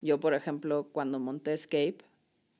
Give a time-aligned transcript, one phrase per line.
[0.00, 1.98] Yo, por ejemplo, cuando monté Escape,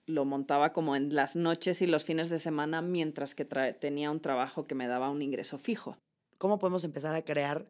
[0.07, 4.21] lo montaba como en las noches y los fines de semana mientras que tenía un
[4.21, 5.97] trabajo que me daba un ingreso fijo.
[6.39, 7.67] ¿Cómo podemos empezar a crear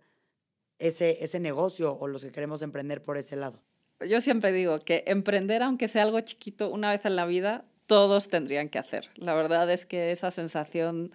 [0.78, 3.60] ese, ese negocio o los que queremos emprender por ese lado?
[4.08, 8.28] Yo siempre digo que emprender, aunque sea algo chiquito, una vez en la vida, todos
[8.28, 9.08] tendrían que hacer.
[9.16, 11.10] La verdad es que esa sensación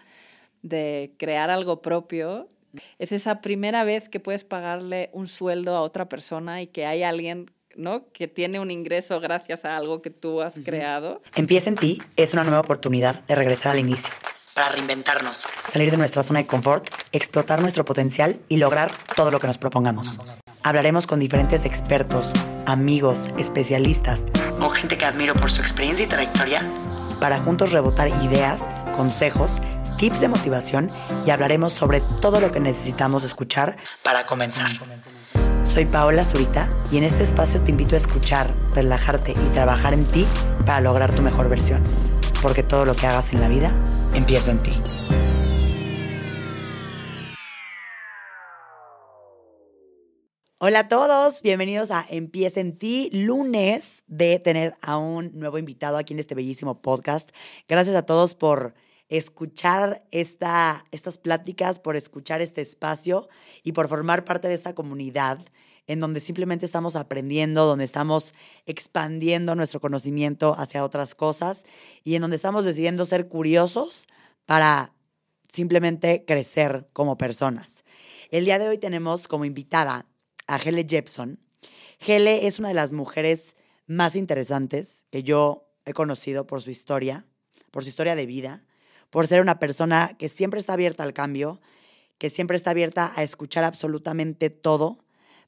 [0.61, 2.49] de crear algo propio
[2.97, 7.03] es esa primera vez que puedes pagarle un sueldo a otra persona y que hay
[7.03, 8.05] alguien ¿no?
[8.11, 11.21] que tiene un ingreso gracias a algo que tú has creado.
[11.35, 14.13] Empieza en ti es una nueva oportunidad de regresar al inicio,
[14.53, 19.39] para reinventarnos, salir de nuestra zona de confort, explotar nuestro potencial y lograr todo lo
[19.39, 20.19] que nos propongamos.
[20.63, 22.31] Hablaremos con diferentes expertos,
[22.65, 24.25] amigos, especialistas
[24.59, 26.61] o gente que admiro por su experiencia y trayectoria
[27.19, 29.61] para juntos rebotar ideas, consejos,
[29.97, 30.91] tips de motivación
[31.25, 34.71] y hablaremos sobre todo lo que necesitamos escuchar para comenzar.
[35.63, 40.03] Soy Paola Zurita y en este espacio te invito a escuchar, relajarte y trabajar en
[40.03, 40.27] ti
[40.65, 41.81] para lograr tu mejor versión.
[42.41, 43.71] Porque todo lo que hagas en la vida
[44.13, 44.71] empieza en ti.
[50.59, 55.95] Hola a todos, bienvenidos a Empieza en ti, lunes de tener a un nuevo invitado
[55.97, 57.31] aquí en este bellísimo podcast.
[57.69, 58.73] Gracias a todos por
[59.09, 63.27] escuchar esta, estas pláticas, por escuchar este espacio
[63.63, 65.39] y por formar parte de esta comunidad
[65.87, 68.33] en donde simplemente estamos aprendiendo, donde estamos
[68.65, 71.65] expandiendo nuestro conocimiento hacia otras cosas
[72.03, 74.07] y en donde estamos decidiendo ser curiosos
[74.45, 74.93] para
[75.47, 77.83] simplemente crecer como personas.
[78.29, 80.07] El día de hoy tenemos como invitada
[80.47, 81.39] a Hele Jepson.
[81.99, 87.27] Hele es una de las mujeres más interesantes que yo he conocido por su historia,
[87.71, 88.65] por su historia de vida,
[89.09, 91.61] por ser una persona que siempre está abierta al cambio,
[92.17, 95.02] que siempre está abierta a escuchar absolutamente todo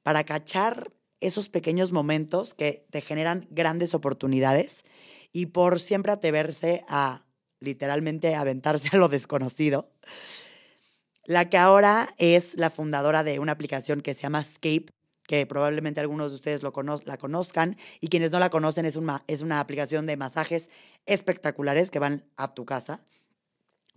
[0.06, 4.86] para cachar esos pequeños momentos que te generan grandes oportunidades
[5.32, 7.26] y por siempre atreverse a
[7.60, 9.90] literalmente aventarse a lo desconocido.
[11.24, 14.86] La que ahora es la fundadora de una aplicación que se llama Escape,
[15.24, 19.60] que probablemente algunos de ustedes la conozcan y quienes no la conocen es es una
[19.60, 20.70] aplicación de masajes
[21.08, 23.04] espectaculares que van a tu casa.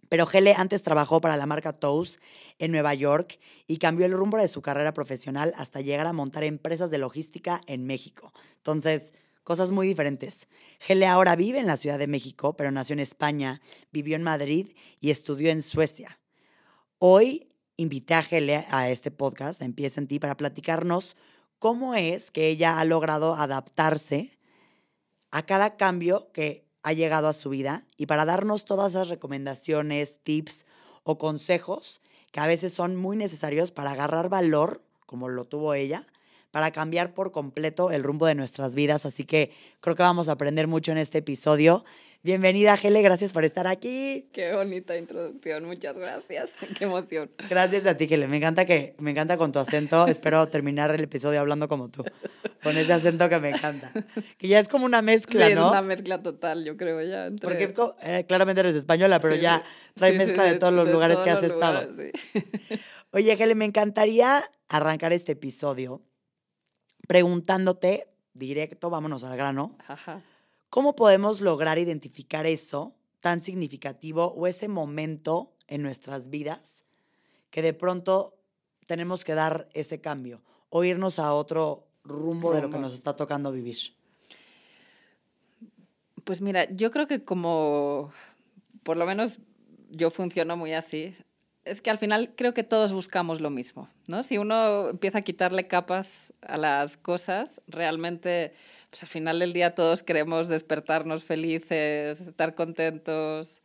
[0.09, 2.21] Pero Hele antes trabajó para la marca Toast
[2.59, 6.45] en Nueva York y cambió el rumbo de su carrera profesional hasta llegar a montar
[6.45, 8.33] empresas de logística en México.
[8.57, 9.13] Entonces,
[9.45, 10.49] cosas muy diferentes.
[10.87, 13.61] Hele ahora vive en la Ciudad de México, pero nació en España,
[13.91, 14.69] vivió en Madrid
[15.01, 16.21] y estudió en Suecia.
[16.99, 21.17] Hoy invité a Hele a este podcast, Empieza en ti, para platicarnos
[21.59, 24.39] cómo es que ella ha logrado adaptarse
[25.31, 30.19] a cada cambio que ha llegado a su vida y para darnos todas esas recomendaciones,
[30.23, 30.67] tips
[31.03, 32.01] o consejos
[32.33, 36.07] que a veces son muy necesarios para agarrar valor, como lo tuvo ella,
[36.51, 39.07] para cambiar por completo el rumbo de nuestras vidas.
[39.07, 41.85] Así que creo que vamos a aprender mucho en este episodio.
[42.25, 44.29] Bienvenida, Gele, gracias por estar aquí.
[44.33, 46.51] Qué bonita introducción, muchas gracias.
[46.77, 47.31] Qué emoción.
[47.49, 48.27] Gracias a ti, Gele.
[48.27, 50.05] Me encanta que me encanta con tu acento.
[50.09, 52.05] Espero terminar el episodio hablando como tú.
[52.65, 53.93] Con ese acento que me encanta.
[54.37, 55.67] Que ya es como una mezcla, sí, ¿no?
[55.67, 57.31] es una mezcla total, yo creo ya.
[57.41, 59.63] Porque es eh, claramente eres española, pero ya
[59.95, 61.89] trae mezcla de, todos los lugares que has estado.
[63.13, 66.03] Oye, Gele, me encantaría arrancar este episodio
[67.07, 69.79] preguntándote directo, vámonos al grano.
[69.87, 70.21] Ajá
[70.71, 76.85] ¿Cómo podemos lograr identificar eso tan significativo o ese momento en nuestras vidas
[77.51, 78.37] que de pronto
[78.87, 83.17] tenemos que dar ese cambio o irnos a otro rumbo, de lo que nos está
[83.17, 83.77] tocando vivir?
[86.25, 88.13] Pues mira, yo creo que como
[88.83, 89.41] por lo menos
[89.91, 91.15] yo funciono muy así,
[91.69, 94.23] es que al final creo que todos buscamos lo mismo, ¿no?
[94.23, 98.53] Si uno empieza a quitarle capas a las cosas, realmente,
[98.91, 103.63] pues al final del día todos queremos despertarnos felices, estar contentos,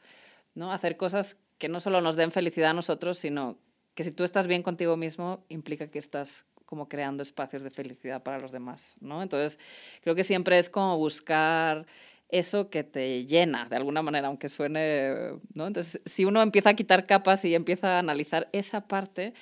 [0.54, 0.72] ¿no?
[0.72, 3.58] Hacer cosas que no solo nos den felicidad a nosotros, sino
[3.96, 8.24] que si tú estás bien contigo mismo, implica que estás como creando espacios de felicidad
[8.24, 9.22] para los demás, ¿no?
[9.22, 9.60] Entonces,
[10.02, 11.86] creo que siempre es como buscar
[12.34, 15.68] eso que te llena de alguna manera, aunque suene, ¿no?
[15.68, 19.34] Entonces, si uno empieza a quitar capas y empieza a analizar esa parte,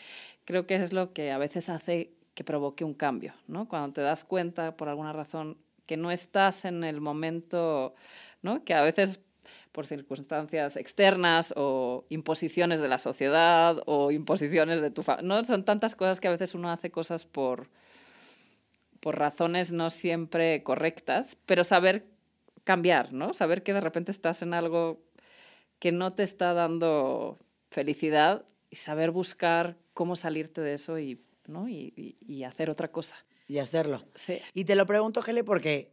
[0.45, 3.67] creo que es lo que a veces hace que provoque un cambio, ¿no?
[3.67, 7.95] Cuando te das cuenta, por alguna razón, que no estás en el momento,
[8.41, 8.63] ¿no?
[8.63, 9.21] Que a veces
[9.71, 15.27] por circunstancias externas o imposiciones de la sociedad o imposiciones de tu familia.
[15.27, 17.69] No son tantas cosas que a veces uno hace cosas por,
[18.99, 22.05] por razones no siempre correctas, pero saber
[22.63, 23.33] cambiar, ¿no?
[23.33, 25.01] Saber que de repente estás en algo
[25.79, 31.67] que no te está dando felicidad y saber buscar cómo salirte de eso y, ¿no?
[31.67, 33.15] y, y, hacer otra cosa.
[33.47, 34.05] Y hacerlo.
[34.15, 34.39] Sí.
[34.53, 35.91] Y te lo pregunto, Gele, porque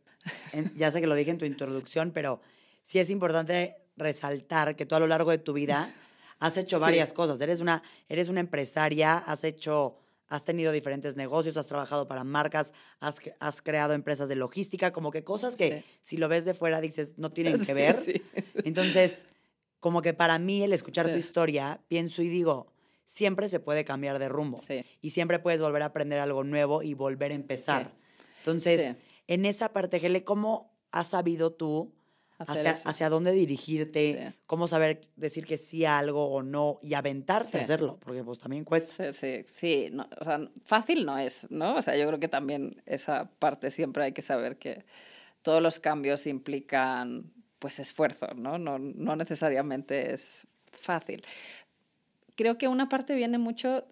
[0.52, 2.40] en- ya sé que lo dije en tu introducción, pero
[2.82, 5.92] sí es importante resaltar que tú a lo largo de tu vida
[6.38, 6.80] has hecho Sí.
[6.82, 7.40] varias cosas.
[7.40, 12.72] Eres una, eres una empresaria, has hecho, has tenido diferentes negocios, has trabajado para marcas,
[13.00, 15.84] has, cre- has creado empresas de logística, como que cosas que Sí.
[16.02, 18.02] si lo ves de fuera dices no tienen que ver.
[18.04, 18.22] sí.
[18.64, 19.24] Entonces,
[19.80, 22.66] como que para mí el escuchar tu historia, pienso y digo,
[23.04, 24.60] siempre se puede cambiar de rumbo.
[25.00, 27.94] Y siempre puedes volver a aprender algo nuevo y volver a empezar.
[28.38, 28.96] Entonces,
[29.26, 31.94] en esa parte, Gele, ¿cómo has sabido tú
[32.38, 34.30] hacia, hacia dónde dirigirte?
[34.30, 34.38] Sí.
[34.46, 37.98] ¿Cómo saber decir que sí a algo o no y aventarte a hacerlo?
[38.00, 39.12] Porque pues también cuesta.
[39.12, 41.76] Sí, sí, sí, no, o sea, fácil no es, ¿no?
[41.76, 44.84] O sea, yo creo que también esa parte siempre hay que saber que
[45.42, 48.58] todos los cambios implican, pues, esfuerzo, ¿no?
[48.58, 51.22] No, no necesariamente es fácil.
[52.34, 53.84] Creo que una parte viene mucho,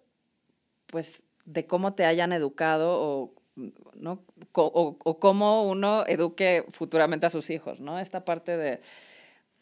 [0.87, 4.25] pues, de cómo te hayan educado o, ¿no?
[4.53, 7.99] O, o cómo uno eduque futuramente a sus hijos, ¿no?
[7.99, 8.81] Esta parte de,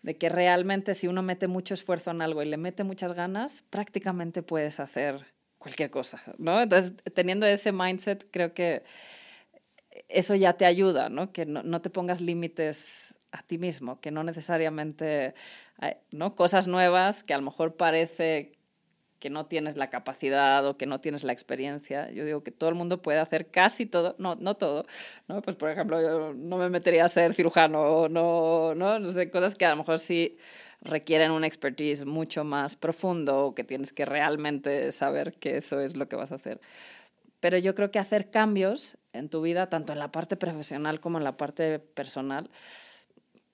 [0.03, 3.63] de que realmente si uno mete mucho esfuerzo en algo y le mete muchas ganas,
[3.71, 5.27] prácticamente puedes hacer
[5.59, 6.61] cualquier cosa, ¿no?
[6.61, 8.83] Entonces, teniendo ese mindset, creo que
[10.09, 11.33] eso ya te ayuda, ¿no?
[11.33, 15.35] Que no, no te pongas límites a ti mismo, que no necesariamente,
[16.13, 16.37] ¿no?
[16.37, 18.54] Cosas nuevas que a lo mejor parece
[19.25, 22.11] que no tienes la capacidad o que no tienes la experiencia.
[22.11, 24.85] Yo digo que todo el mundo puede hacer casi todo, no, no todo,
[25.29, 25.41] ¿no?
[25.41, 29.55] Pues por ejemplo, yo no me metería a ser cirujano, no, no, no sé, cosas
[29.55, 30.37] que a lo mejor sí
[30.83, 35.97] requieren un expertise mucho más profundo o que tienes que realmente saber que eso es
[35.97, 36.61] lo que vas a hacer.
[37.41, 41.17] Pero yo creo que hacer cambios en tu vida, tanto en la parte profesional como
[41.17, 42.51] en la parte personal,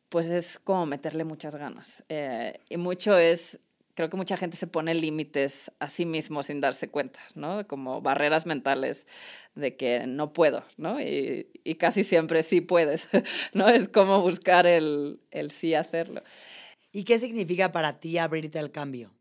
[0.09, 2.03] pues es como meterle muchas ganas.
[2.09, 3.61] Eh, y mucho es
[3.95, 7.67] creo que mucha gente se pone límites a sí mismo sin darse cuenta, ¿no?
[7.67, 9.07] Como barreras mentales
[9.55, 11.01] de que no puedo, ¿no?
[11.01, 13.09] Y, y casi siempre sí puedes,
[13.53, 13.69] ¿no?
[13.69, 16.23] Es como buscar el, el sí hacerlo.
[16.93, 19.13] ¿Y qué significa para ti abrirte al cambio?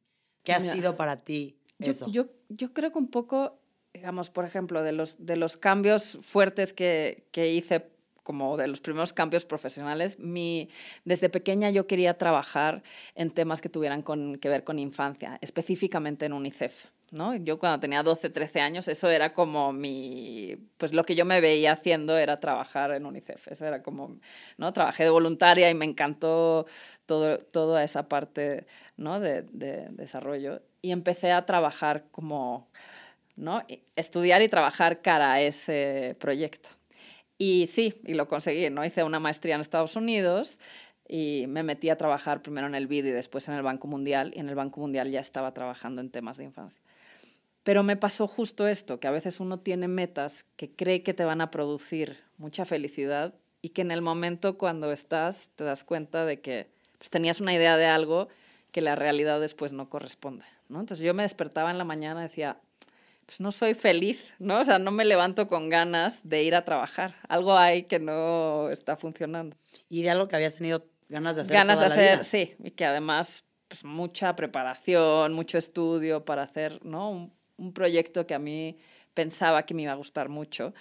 [0.43, 2.07] ¿Qué ha Mira, sido para ti Yo, eso?
[2.11, 3.59] yo, yo creo que un poco,
[3.93, 7.91] digamos, por ejemplo, de los, de los cambios fuertes que, que hice
[8.29, 10.69] como de los primeros cambios profesionales, mi,
[11.03, 12.83] desde pequeña yo quería trabajar
[13.15, 16.85] en temas que tuvieran con, que ver con infancia, específicamente en UNICEF.
[17.09, 17.35] ¿no?
[17.35, 21.41] Yo cuando tenía 12, 13 años, eso era como mi, pues lo que yo me
[21.41, 23.47] veía haciendo era trabajar en UNICEF.
[23.47, 24.19] Eso era como,
[24.59, 24.73] ¿no?
[24.73, 26.67] Trabajé de voluntaria y me encantó
[27.07, 29.19] todo, toda esa parte, ¿no?
[29.19, 30.61] de, de desarrollo.
[30.83, 32.69] Y empecé a trabajar como,
[33.35, 33.63] ¿no?
[33.95, 36.78] Estudiar y trabajar cara a ese proyecto.
[37.41, 38.85] Y sí, y lo conseguí, ¿no?
[38.85, 40.59] Hice una maestría en Estados Unidos
[41.07, 44.33] y me metí a trabajar primero en el BID y después en el Banco Mundial.
[44.35, 46.83] Y en el Banco Mundial ya estaba trabajando en temas de infancia.
[47.63, 51.23] Pero me pasó justo esto, que a veces uno tiene metas que cree que te
[51.23, 56.25] van a producir mucha felicidad y que en el momento cuando estás te das cuenta
[56.25, 58.27] de que pues, tenías una idea de algo
[58.71, 60.79] que la realidad después no corresponde, ¿no?
[60.79, 62.59] Entonces yo me despertaba en la mañana y decía,
[63.29, 64.59] pues no soy feliz, ¿no?
[64.59, 67.13] O sea, no me levanto con ganas de ir a trabajar.
[67.27, 69.55] Algo hay que no está funcionando.
[69.87, 72.23] Y de algo que habías tenido ganas de hacer Ganas toda de la hacer, vida.
[72.23, 77.11] sí, y que además, pues mucha preparación, mucho estudio para hacer, ¿no?
[77.11, 78.79] Un, un proyecto que a mí
[79.13, 80.73] pensaba que me iba a gustar mucho.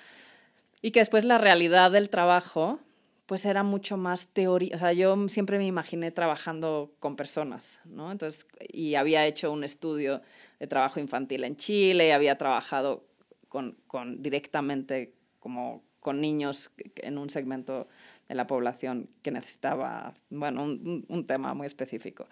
[0.80, 2.80] Y que después la realidad del trabajo,
[3.28, 4.74] pues era mucho más teoría.
[4.74, 8.10] O sea, yo siempre me imaginé trabajando con personas, ¿no?
[8.10, 10.22] Entonces, y había hecho un estudio
[10.58, 13.04] de trabajo infantil en Chile, y había trabajado
[13.50, 13.76] con,
[14.22, 17.86] directamente como con niños en un segmento
[18.30, 22.28] de la población que necesitaba, bueno, un tema muy específico.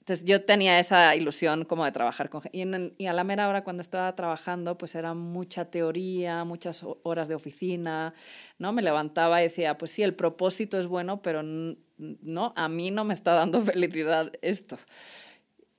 [0.00, 3.48] Entonces yo tenía esa ilusión como de trabajar con y, en, y a la mera
[3.48, 8.14] hora cuando estaba trabajando pues era mucha teoría, muchas horas de oficina,
[8.58, 8.72] ¿no?
[8.72, 13.04] Me levantaba y decía, pues sí, el propósito es bueno, pero no, a mí no
[13.04, 14.78] me está dando felicidad esto.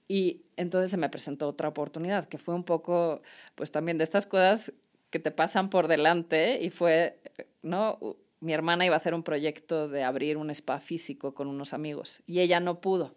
[0.08, 3.22] Y entonces se me presentó otra oportunidad, que fue un poco,
[3.56, 4.74] pues también de estas cosas
[5.10, 7.20] que te pasan por delante y fue,
[7.62, 7.98] ¿no?
[8.40, 12.22] Mi hermana iba a hacer un proyecto de abrir un spa físico con unos amigos
[12.28, 13.16] y ella no pudo.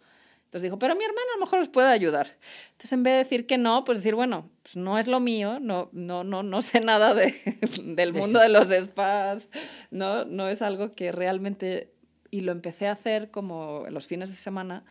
[0.54, 2.28] Entonces dijo, pero mi hermana a lo mejor os puede ayudar.
[2.70, 5.58] Entonces, en vez de decir que no, pues decir, bueno, pues no es lo mío,
[5.58, 7.34] no, no, no, no sé nada de,
[7.82, 9.48] del mundo de los spas,
[9.90, 11.92] no, no es algo que realmente...
[12.30, 14.84] Y lo empecé a hacer como los fines de semana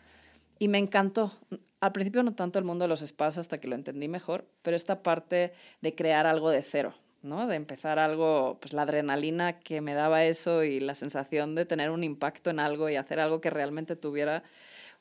[0.59, 1.31] y me encantó.
[1.79, 4.75] Al principio no tanto el mundo de los spas hasta que lo entendí mejor, pero
[4.75, 7.47] esta parte de crear algo de cero, ¿no?
[7.47, 11.89] De empezar algo, pues la adrenalina que me daba eso y la sensación de tener
[11.89, 14.43] un impacto en algo y hacer algo que realmente tuviera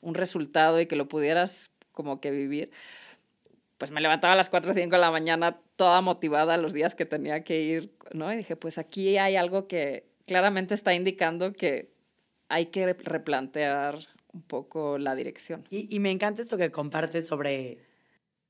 [0.03, 2.71] un resultado y que lo pudieras como que vivir,
[3.77, 6.95] pues me levantaba a las 4 o 5 de la mañana toda motivada los días
[6.95, 8.31] que tenía que ir, ¿no?
[8.31, 11.91] Y dije, pues aquí hay algo que claramente está indicando que
[12.49, 13.99] hay que replantear
[14.31, 15.65] un poco la dirección.
[15.69, 17.79] Y, y me encanta esto que compartes sobre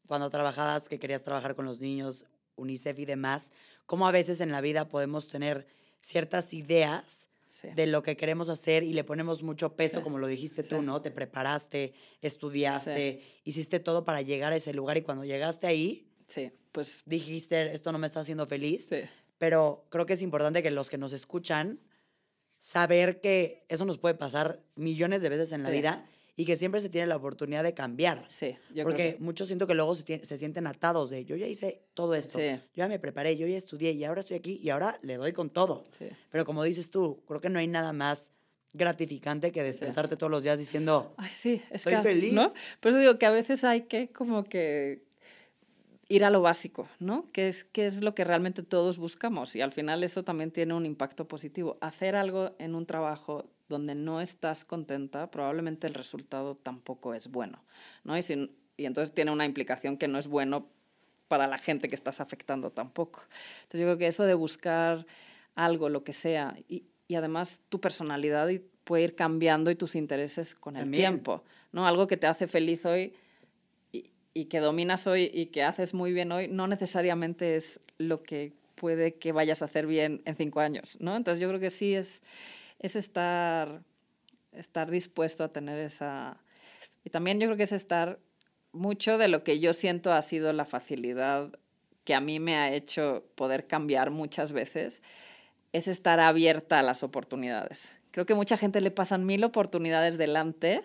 [0.08, 3.52] cuando trabajabas, que querías trabajar con los niños, UNICEF y demás,
[3.86, 5.66] cómo a veces en la vida podemos tener
[6.02, 7.30] ciertas ideas
[7.62, 11.02] de lo que queremos hacer y le ponemos mucho peso, como lo dijiste tú, ¿no?
[11.02, 16.52] Te preparaste, estudiaste, hiciste todo para llegar a ese lugar y cuando llegaste ahí, sí,
[16.72, 18.90] pues dijiste, esto no me está haciendo feliz.
[19.38, 21.80] Pero creo que es importante que los que nos escuchan,
[22.58, 26.82] saber que eso nos puede pasar millones de veces en la vida y que siempre
[26.82, 28.26] se tiene la oportunidad de cambiar.
[28.28, 29.24] Sí, yo Porque creo que...
[29.24, 32.60] muchos siento que luego se, se, sienten atados de, yo ya hice todo esto, yo
[32.74, 35.50] ya me preparé, yo ya estudié y ahora estoy aquí y ahora le doy con
[35.50, 35.84] todo.
[35.98, 36.08] Sí.
[36.32, 38.32] Pero como dices tú, creo que no hay nada más
[38.74, 42.34] gratificante que despertarte todos los días diciendo, Ay, sí, estoy feliz.
[42.34, 42.52] ¿no?
[42.80, 45.04] Por eso digo que a veces hay que como que
[46.10, 47.32] ir a lo básico, ¿no?
[47.32, 50.74] Que es, que es lo que realmente todos buscamos y al final eso también tiene
[50.74, 51.78] un impacto positivo.
[51.82, 57.64] Hacer algo en un trabajo donde no estás contenta, probablemente el resultado tampoco es bueno,
[58.04, 58.18] ¿no?
[58.18, 58.22] Y,
[58.78, 60.68] y entonces tiene una implicación que no es bueno
[61.28, 63.24] para la gente que estás afectando tampoco.
[63.64, 65.06] Entonces yo creo que eso de buscar
[65.56, 68.50] algo, lo que sea, y, y además tu personalidad
[68.84, 71.88] puede ir cambiando y tus intereses con el tiempo, ¿no?
[71.88, 73.14] Algo que te hace feliz hoy
[73.92, 78.24] y, y que dominas hoy y que haces muy bien hoy, no necesariamente es lo
[78.24, 81.16] que puede que vayas a hacer bien en cinco años, ¿no?
[81.16, 82.22] Entonces yo creo que sí es
[82.84, 83.82] es estar,
[84.52, 86.38] estar dispuesto a tener esa...
[87.04, 88.20] Y también yo creo que es estar
[88.72, 91.52] mucho de lo que yo siento ha sido la facilidad
[92.04, 95.02] que a mí me ha hecho poder cambiar muchas veces,
[95.72, 97.92] es estar abierta a las oportunidades.
[98.12, 100.82] Creo que mucha gente le pasan mil oportunidades delante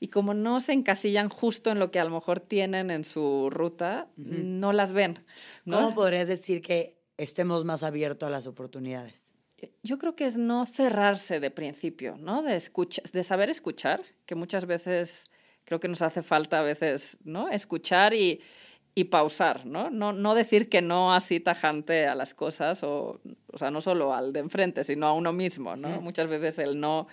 [0.00, 3.48] y como no se encasillan justo en lo que a lo mejor tienen en su
[3.50, 5.24] ruta, no las ven.
[5.70, 9.33] ¿Cómo podrías decir que estemos más abiertos a las oportunidades?
[9.82, 12.42] Yo creo que es no cerrarse de principio, ¿no?
[12.42, 12.62] De,
[13.12, 15.24] de saber escuchar, que muchas veces
[15.64, 17.48] creo que nos hace falta a veces, ¿no?
[17.48, 18.40] Escuchar y,
[18.94, 19.90] y pausar, ¿no?
[19.90, 20.12] ¿no?
[20.12, 23.20] No decir que no así tajante a las cosas, o,
[23.52, 26.00] o sea, no solo al de enfrente, sino a uno mismo, ¿no?
[26.00, 27.06] Muchas veces el no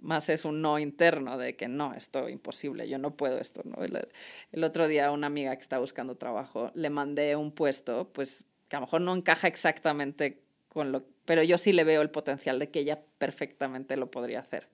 [0.00, 3.62] más es un no interno de que no, esto es imposible, yo no puedo esto,
[3.64, 3.82] ¿no?
[3.82, 4.06] El,
[4.52, 8.76] el otro día una amiga que está buscando trabajo, le mandé un puesto, pues que
[8.76, 10.43] a lo mejor no encaja exactamente
[10.74, 14.40] con lo pero yo sí le veo el potencial de que ella perfectamente lo podría
[14.40, 14.68] hacer,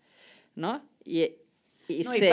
[0.56, 0.84] ¿no?
[1.04, 1.36] Y,
[1.86, 2.32] y sé,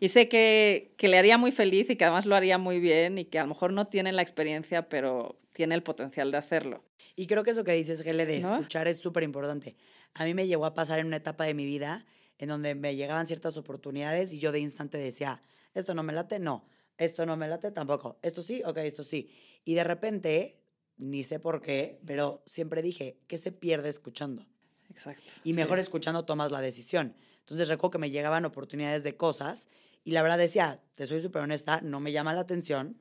[0.00, 3.18] y, sé que, que, le haría muy feliz y que además lo haría muy bien
[3.18, 6.84] y que a lo mejor no tiene la experiencia, pero tiene el potencial de hacerlo.
[7.16, 9.76] Y creo que eso que dices, Gele, de escuchar es súper importante.
[10.14, 12.06] A mí me llegó a pasar en una etapa de mi vida
[12.38, 15.42] en donde me llegaban ciertas oportunidades y yo de instante decía,
[15.74, 16.64] esto no me late, no,
[16.96, 19.30] esto no me late tampoco, esto sí, ok, esto sí.
[19.64, 20.54] Y de repente
[20.98, 24.46] ni sé por qué, pero siempre dije, ¿qué se pierde escuchando?
[24.90, 25.32] Exacto.
[25.44, 27.14] Y mejor escuchando tomas la decisión.
[27.40, 29.68] Entonces recuerdo que me llegaban oportunidades de cosas
[30.04, 32.98] y la verdad decía, te soy súper honesta, no me llama la atención,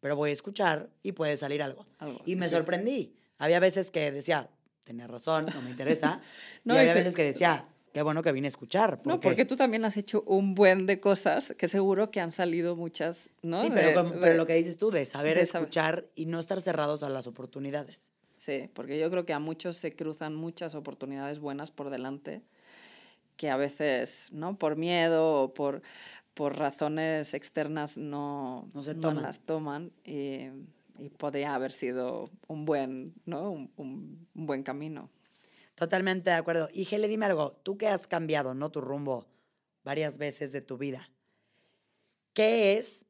[0.00, 1.86] pero voy a escuchar y puede salir algo.
[2.24, 3.14] y me sorprendí.
[3.38, 4.50] Había veces que decía,
[4.84, 6.20] tenía razón, no me interesa.
[6.64, 9.00] y había veces que decía, Qué bueno que vine a escuchar.
[9.04, 12.76] No, porque tú también has hecho un buen de cosas que seguro que han salido
[12.76, 13.62] muchas, ¿no?
[13.62, 14.04] Sí, pero,
[14.34, 18.12] lo que dices tú, de saber escuchar y no estar cerrados a las oportunidades.
[18.36, 22.42] Sí, porque yo creo que a muchos se cruzan muchas oportunidades buenas por delante
[23.36, 24.56] que a veces, ¿no?
[24.56, 25.82] Por miedo o por,
[26.34, 29.22] por razones externas no, no, se toman.
[29.22, 30.48] las toman y,
[30.98, 33.50] y, podría haber sido un buen, ¿no?
[33.50, 35.08] un, un buen camino.
[35.80, 36.68] Totalmente de acuerdo.
[36.74, 38.70] Y Gele, dime algo, tú que has cambiado, ¿no?
[38.70, 39.26] Tu rumbo
[39.82, 41.10] varias veces de tu vida.
[42.34, 43.06] ¿Qué es,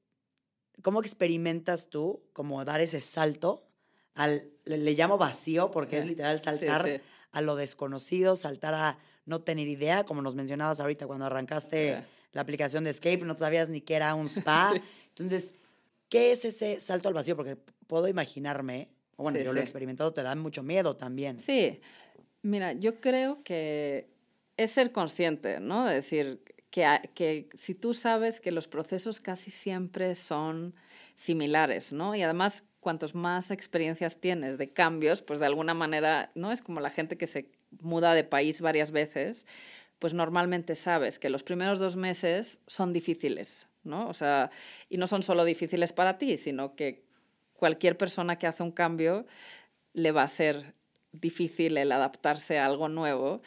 [0.81, 3.67] cómo experimentas tú como dar ese salto
[4.15, 7.01] al, le, llamo vacío porque es literal saltar
[7.33, 12.41] a lo desconocido, saltar a no tener idea, como nos mencionabas ahorita cuando arrancaste la
[12.41, 14.73] aplicación de Escape, no sabías ni qué era un spa.
[15.09, 15.55] Entonces,
[16.09, 17.35] ¿qué es ese salto al vacío?
[17.35, 17.57] Porque
[17.89, 21.41] puedo imaginarme, bueno, yo lo he experimentado, te da mucho miedo también.
[21.41, 21.81] Sí,
[22.43, 24.09] Mira, yo creo que
[24.57, 25.85] es ser consciente, ¿no?
[25.87, 30.75] De decir que, que si tú sabes que los procesos casi siempre son
[31.15, 32.15] similares, ¿no?
[32.15, 36.51] Y además, cuantos más experiencias tienes de cambios, pues de alguna manera, ¿no?
[36.51, 37.51] Es como la gente que se
[37.83, 39.45] muda de país varias veces,
[39.99, 44.09] pues normalmente sabes que los primeros dos meses son difíciles, ¿no?
[44.09, 44.51] O sea,
[44.89, 47.05] y no son solo difíciles para ti, sino que
[47.53, 49.27] cualquier persona que hace un cambio
[49.93, 50.75] le va a ser
[51.13, 53.43] difícil el adaptarse a algo nuevo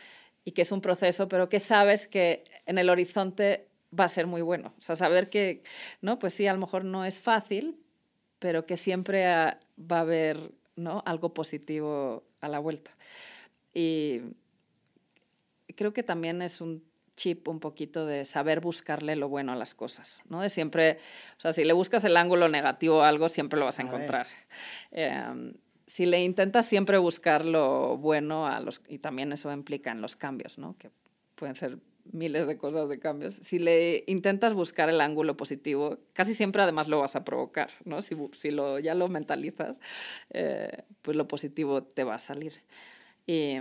[0.46, 3.67] y que es un proceso, pero que sabes que en el horizonte
[3.98, 4.74] va a ser muy bueno.
[4.77, 5.63] O sea, saber que,
[6.01, 6.20] ¿no?
[6.20, 7.79] Pues sí, a lo mejor no es fácil,
[8.39, 9.58] pero que siempre va
[9.98, 11.03] a haber ¿no?
[11.05, 12.91] algo positivo a la vuelta.
[13.74, 14.22] Y
[15.75, 16.84] creo que también es un
[17.15, 20.41] chip un poquito de saber buscarle lo bueno a las cosas, ¿no?
[20.41, 20.98] De siempre,
[21.38, 24.27] o sea, si le buscas el ángulo negativo a algo, siempre lo vas a, encontrar.
[24.91, 25.53] Em,
[25.93, 30.15] si le intentas siempre buscar lo bueno a los, y también eso implica en los
[30.15, 30.75] cambios, ¿no?
[30.79, 30.89] Que
[31.35, 31.77] pueden ser
[32.12, 33.35] miles de cosas de cambios.
[33.35, 38.01] Si le intentas buscar el ángulo positivo, casi siempre además lo vas a provocar, ¿no?
[38.01, 39.79] Si, si lo, ya lo mentalizas,
[40.31, 42.63] eh, pues lo positivo te va a salir.
[43.27, 43.57] Y,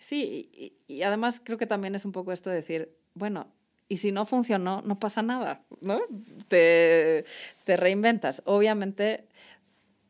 [0.00, 3.52] sí, y, además creo que también es un poco esto de decir, bueno,
[3.86, 6.00] y si no funcionó, no pasa nada, ¿no?
[6.48, 7.26] Te,
[7.64, 8.40] te reinventas.
[8.46, 9.27] Obviamente,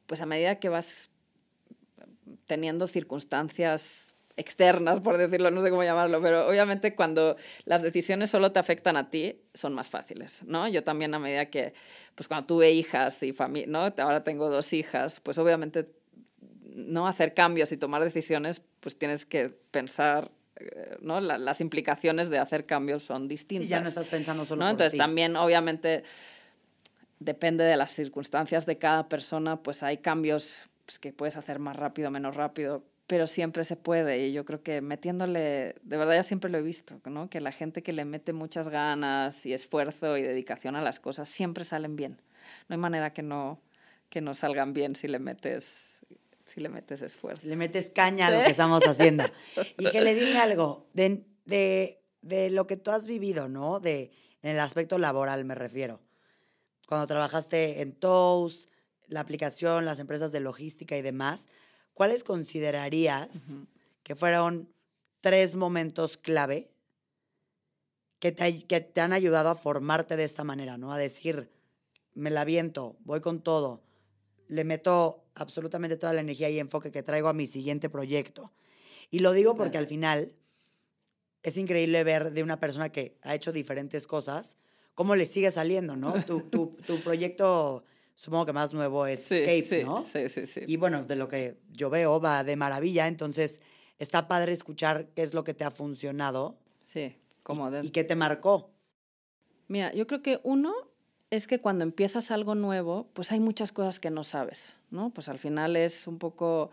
[0.08, 1.10] pues a medida que vas
[2.46, 8.52] teniendo circunstancias externas, por decirlo, no sé cómo llamarlo, pero obviamente cuando las decisiones solo
[8.52, 10.66] te afectan a ti, son más fáciles, ¿no?
[10.68, 11.74] Yo también a medida que,
[12.14, 13.94] pues cuando tuve hijas y familia, ¿no?
[14.02, 15.90] Ahora tengo dos hijas, pues obviamente
[16.62, 21.20] no hacer cambios y tomar decisiones, pues tienes que pensar eh, ¿no?
[21.20, 23.66] las implicaciones de hacer cambios son distintas.
[23.66, 24.70] Sí, ya no estás pensando solo ¿no?
[24.70, 26.04] Entonces también, obviamente,
[27.20, 31.76] depende de las circunstancias de cada persona, pues hay cambios pues, que puedes hacer más
[31.76, 34.26] rápido, menos rápido, pero siempre se puede.
[34.26, 37.28] Y yo creo que metiéndole, de verdad ya siempre lo he visto, ¿no?
[37.28, 41.28] que la gente que le mete muchas ganas y esfuerzo y dedicación a las cosas
[41.28, 42.20] siempre salen bien.
[42.68, 43.60] No hay manera que no,
[44.08, 46.00] que no salgan bien si le metes,
[46.44, 47.46] si le metes esfuerzo.
[47.46, 49.24] Le metes caña a lo que estamos haciendo.
[49.78, 53.80] y que le dime algo de, de, de, lo que tú has vivido, ¿no?
[53.80, 54.10] De,
[54.42, 56.00] en el aspecto laboral me refiero.
[56.88, 58.70] Cuando trabajaste en Toast,
[59.08, 61.48] la aplicación, las empresas de logística y demás,
[61.92, 63.42] ¿cuáles considerarías
[64.02, 64.72] que fueron
[65.20, 66.72] tres momentos clave
[68.20, 70.90] que te, que te han ayudado a formarte de esta manera, ¿no?
[70.90, 71.50] A decir,
[72.14, 73.82] me la viento, voy con todo,
[74.46, 78.50] le meto absolutamente toda la energía y enfoque que traigo a mi siguiente proyecto.
[79.10, 80.34] Y lo digo porque al final
[81.42, 84.56] es increíble ver de una persona que ha hecho diferentes cosas,
[84.98, 86.12] cómo le sigue saliendo, ¿no?
[86.26, 87.84] Tu, tu, tu proyecto
[88.16, 90.04] supongo que más nuevo es Escape, ¿no?
[90.04, 90.62] Sí, sí, sí.
[90.66, 93.60] Y bueno, de lo que yo veo va de maravilla, entonces
[94.00, 96.58] está padre escuchar qué es lo que te ha funcionado.
[96.82, 98.72] Sí, como y, y qué te marcó.
[99.68, 100.74] Mira, yo creo que uno
[101.30, 105.10] es que cuando empiezas algo nuevo, pues hay muchas cosas que no sabes, ¿no?
[105.10, 106.72] Pues al final es un poco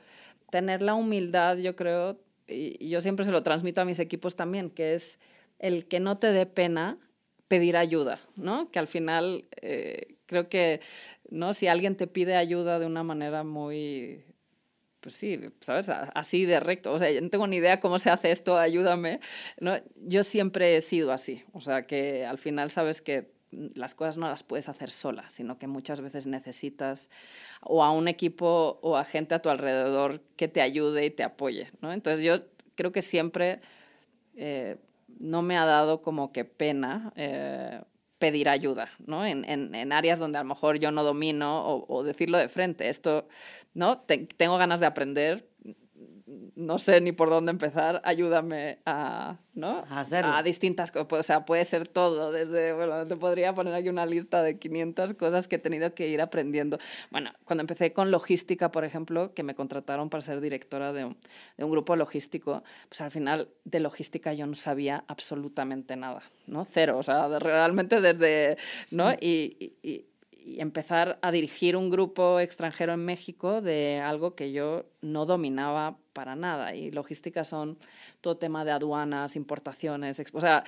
[0.50, 4.72] tener la humildad, yo creo, y, yo siempre se lo transmito a mis equipos también,
[4.72, 5.20] que es
[5.60, 6.98] el que no te dé pena
[7.48, 8.72] pedir ayuda, ¿no?
[8.72, 10.82] Que al final eh, creo que,
[11.30, 11.54] ¿no?
[11.54, 14.24] Si alguien te pide ayuda de una manera muy,
[15.02, 15.90] pues sí, ¿sabes?
[15.90, 16.92] Así de recto.
[16.92, 19.20] O sea, yo no tengo ni idea cómo se hace esto, ayúdame.
[19.60, 19.76] ¿no?
[19.98, 21.44] Yo siempre he sido así.
[21.54, 25.58] O sea, que al final sabes que las cosas no las puedes hacer sola, sino
[25.58, 27.10] que muchas veces necesitas
[27.62, 31.24] o a un equipo o a gente a tu alrededor que te ayude y te
[31.24, 31.94] apoye, ¿no?
[31.94, 32.42] Entonces yo
[32.76, 33.62] creo que siempre
[34.36, 34.78] eh,
[35.20, 37.82] no me ha dado como que pena eh,
[38.20, 39.26] pedir ayuda, ¿no?
[39.26, 42.50] En, en, en, áreas donde a lo mejor yo no domino o, o decirlo de
[42.50, 42.90] frente.
[42.90, 43.28] Esto,
[43.74, 44.00] ¿no?
[44.00, 45.50] tengo ganas de aprender,
[46.56, 49.84] no sé ni por dónde empezar, ayúdame a, ¿no?
[49.90, 50.34] A hacerlo.
[50.34, 54.06] A distintas cosas, o sea, puede ser todo, desde, bueno, te podría poner aquí una
[54.06, 56.78] lista de 500 cosas que he tenido que ir aprendiendo.
[57.12, 61.18] Bueno, cuando empecé con logística, por ejemplo, que me contrataron para ser directora de un,
[61.58, 66.66] de un grupo logístico, pues al final de logística yo no sabía absolutamente nada, ¿no?
[66.66, 68.58] Cero, o sea, realmente desde,
[68.92, 69.12] ¿no?
[69.14, 70.06] y, y y
[70.58, 76.36] empezar a dirigir un grupo extranjero en México de algo que yo no dominaba para
[76.36, 76.76] nada.
[76.76, 77.78] Y logística son
[78.22, 80.64] todo tema de aduanas, importaciones, o sea,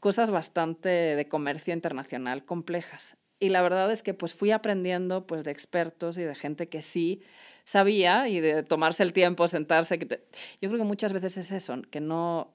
[0.00, 3.16] cosas bastante de comercio internacional complejas.
[3.42, 6.82] Y la verdad es que pues fui aprendiendo pues de expertos y de gente que
[6.82, 7.22] sí
[7.64, 9.98] sabía y de tomarse el tiempo, sentarse.
[9.98, 10.06] Que
[10.60, 12.52] Yo creo que muchas veces es eso, que no...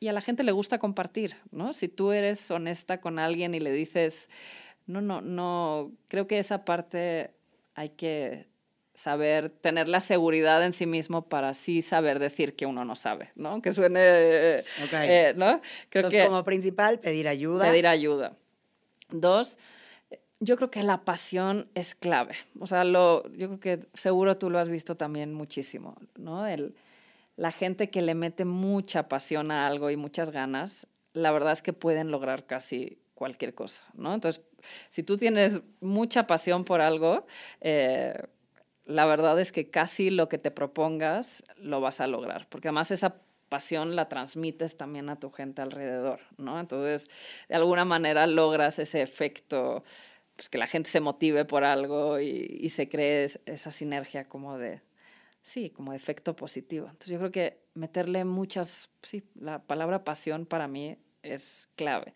[0.00, 1.72] Y a la gente le gusta compartir, ¿no?
[1.72, 4.28] Si tú eres honesta con alguien y le dices,
[4.86, 7.30] no, no, no, creo que esa parte
[7.74, 8.46] hay que
[8.94, 13.32] saber tener la seguridad en sí mismo para sí saber decir que uno no sabe,
[13.34, 13.60] ¿no?
[13.60, 15.60] Que suene, eh, ¿no?
[15.88, 17.64] Creo Entonces, como principal, pedir ayuda.
[17.64, 18.36] Pedir ayuda.
[19.10, 19.58] Dos,
[20.38, 22.36] yo creo que la pasión es clave.
[22.60, 26.46] O sea, lo, yo creo que seguro tú lo has visto también muchísimo, ¿no?
[26.46, 26.76] El,
[27.36, 31.62] la gente que le mete mucha pasión a algo y muchas ganas, la verdad es
[31.62, 34.14] que pueden lograr casi cualquier cosa, ¿no?
[34.14, 34.42] Entonces,
[34.88, 37.26] si tú tienes mucha pasión por algo,
[37.60, 38.14] eh,
[38.84, 42.90] la verdad es que casi lo que te propongas lo vas a lograr, porque además
[42.90, 46.58] esa pasión la transmites también a tu gente alrededor, ¿no?
[46.58, 47.08] Entonces,
[47.48, 49.84] de alguna manera logras ese efecto
[50.36, 54.58] pues, que la gente se motive por algo y, y se cree esa sinergia como
[54.58, 54.82] de,
[55.42, 56.86] sí, como efecto positivo.
[56.86, 62.12] Entonces yo creo que meterle muchas, sí, la palabra pasión para mí es clave.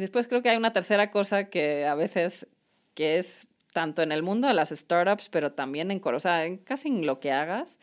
[0.00, 2.46] Y después creo que hay una tercera cosa que a veces,
[2.94, 6.56] que es tanto en el mundo de las startups, pero también en, o sea, en
[6.56, 7.78] casi en lo que hagas,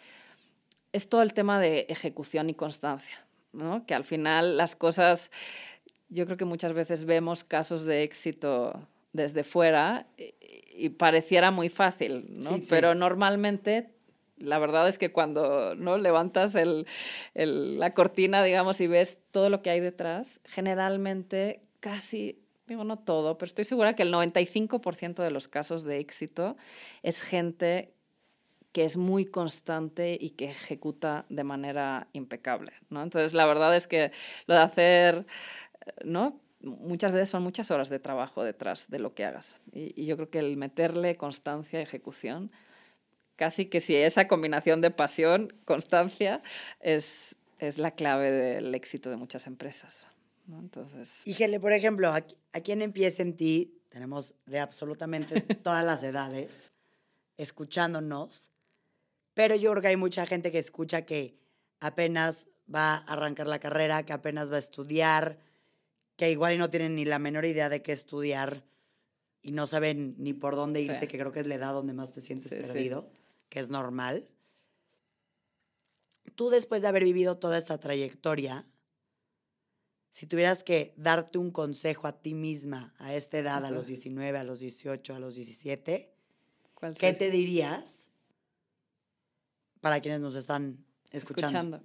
[0.93, 3.85] es todo el tema de ejecución y constancia, ¿no?
[3.85, 5.29] Que al final las cosas,
[6.09, 10.33] yo creo que muchas veces vemos casos de éxito desde fuera y,
[10.75, 12.55] y pareciera muy fácil, ¿no?
[12.55, 12.67] Sí, sí.
[12.71, 13.91] Pero normalmente
[14.39, 16.87] la verdad es que cuando no levantas el,
[17.35, 22.99] el, la cortina, digamos, y ves todo lo que hay detrás, generalmente casi, digo no
[22.99, 26.57] todo, pero estoy segura que el 95% de los casos de éxito
[27.03, 27.93] es gente
[28.71, 33.01] que es muy constante y que ejecuta de manera impecable, ¿no?
[33.01, 34.11] Entonces, la verdad es que
[34.45, 35.25] lo de hacer,
[36.03, 36.39] ¿no?
[36.61, 39.55] Muchas veces son muchas horas de trabajo detrás de lo que hagas.
[39.71, 42.51] Y, y yo creo que el meterle constancia, ejecución,
[43.35, 46.41] casi que si esa combinación de pasión, constancia,
[46.81, 50.07] es, es la clave del éxito de muchas empresas.
[50.47, 50.59] ¿No?
[50.59, 51.21] Entonces...
[51.25, 56.71] Gele, por ejemplo, aquí, aquí en Empieza en Ti tenemos de absolutamente todas las edades
[57.37, 58.49] escuchándonos,
[59.33, 61.37] pero yo creo que hay mucha gente que escucha que
[61.79, 65.37] apenas va a arrancar la carrera, que apenas va a estudiar,
[66.15, 68.63] que igual no tienen ni la menor idea de qué estudiar
[69.43, 71.07] y no saben ni por dónde irse, sí.
[71.07, 73.09] que creo que es la edad donde más te sientes sí, perdido.
[73.11, 73.17] Sí
[73.49, 74.27] que es normal,
[76.35, 78.65] tú después de haber vivido toda esta trayectoria,
[80.17, 84.39] si tuvieras que darte un consejo a ti misma a esta edad, a los 19,
[84.39, 86.09] a los 18, a los 17,
[86.99, 88.09] ¿qué te dirías
[89.79, 91.77] para quienes nos están escuchando?
[91.77, 91.83] escuchando?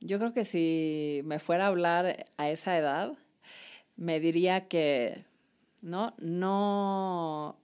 [0.00, 3.12] Yo creo que si me fuera a hablar a esa edad,
[3.96, 5.26] me diría que
[5.82, 7.58] no, no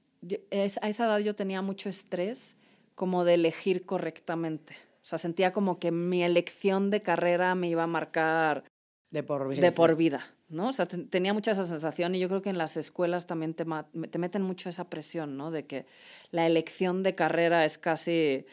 [0.52, 2.58] a esa edad yo tenía mucho estrés
[2.94, 4.76] como de elegir correctamente.
[5.00, 8.64] O sea, sentía como que mi elección de carrera me iba a marcar
[9.10, 9.60] de por vida.
[9.60, 10.68] De por vida, ¿no?
[10.68, 13.64] O sea, tenía mucha esa sensación y yo creo que en las escuelas también te,
[14.10, 15.50] te meten mucho esa presión, ¿no?
[15.50, 15.86] De que
[16.30, 18.46] la elección de carrera es casi,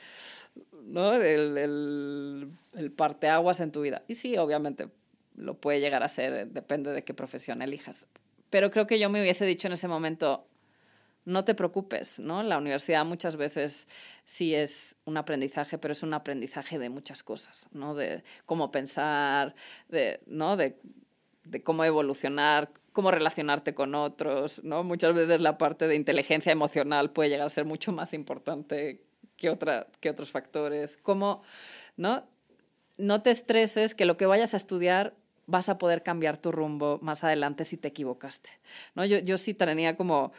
[0.83, 1.13] ¿no?
[1.13, 4.03] El, el, el parteaguas en tu vida.
[4.07, 4.89] Y sí, obviamente
[5.35, 8.05] lo puede llegar a ser, depende de qué profesión elijas.
[8.49, 10.45] Pero creo que yo me hubiese dicho en ese momento,
[11.25, 12.43] no te preocupes, ¿no?
[12.43, 13.87] La universidad muchas veces
[14.25, 17.95] sí es un aprendizaje, pero es un aprendizaje de muchas cosas, ¿no?
[17.95, 19.55] De cómo pensar,
[19.89, 20.57] de, ¿no?
[20.57, 20.77] De,
[21.63, 24.83] cómo evolucionar, cómo relacionarte con otros, ¿no?
[24.83, 29.01] Muchas veces la parte de inteligencia emocional puede llegar a ser mucho más importante
[29.37, 30.97] que, otra, que otros factores.
[30.97, 31.41] Cómo,
[31.95, 32.27] ¿no?
[32.97, 36.99] No te estreses que lo que vayas a estudiar vas a poder cambiar tu rumbo
[37.01, 38.51] más adelante si te equivocaste.
[38.95, 39.05] ¿no?
[39.05, 40.31] Yo, yo sí tenía como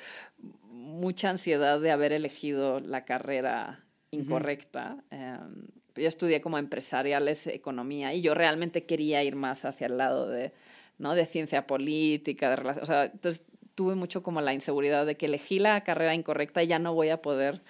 [0.94, 4.96] mucha ansiedad de haber elegido la carrera incorrecta.
[5.10, 5.66] Uh -huh.
[5.66, 10.28] eh, yo estudié como empresariales, economía, y yo realmente quería ir más hacia el lado
[10.28, 10.52] de,
[10.98, 11.14] ¿no?
[11.14, 12.82] de ciencia política, de relaciones.
[12.82, 16.68] O sea, entonces tuve mucho como la inseguridad de que elegí la carrera incorrecta y
[16.68, 17.62] ya no voy a poder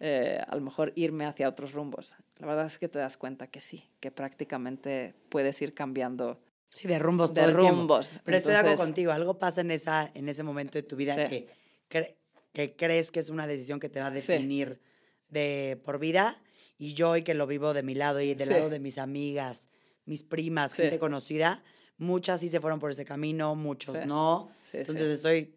[0.00, 2.16] eh, a lo mejor irme hacia otros rumbos.
[2.38, 6.40] La verdad es que te das cuenta que sí, que prácticamente puedes ir cambiando.
[6.70, 8.18] Sí, de rumbos de rumbos.
[8.24, 10.96] Pero Entonces, estoy de acuerdo contigo, algo pasa en, esa, en ese momento de tu
[10.96, 11.24] vida sí.
[11.28, 11.48] que,
[11.88, 12.19] que
[12.52, 14.80] que crees que es una decisión que te va a definir
[15.20, 15.26] sí.
[15.30, 16.36] de por vida.
[16.76, 18.54] Y yo hoy que lo vivo de mi lado y del sí.
[18.54, 19.68] lado de mis amigas,
[20.06, 21.62] mis primas, gente conocida,
[21.98, 24.50] muchas sí se fueron por ese camino, muchos no.
[24.72, 25.54] Entonces estoy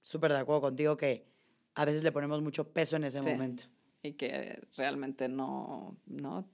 [0.00, 1.26] súper de acuerdo contigo que
[1.74, 3.64] a veces le ponemos mucho peso en ese momento.
[4.04, 6.50] Y que realmente no, no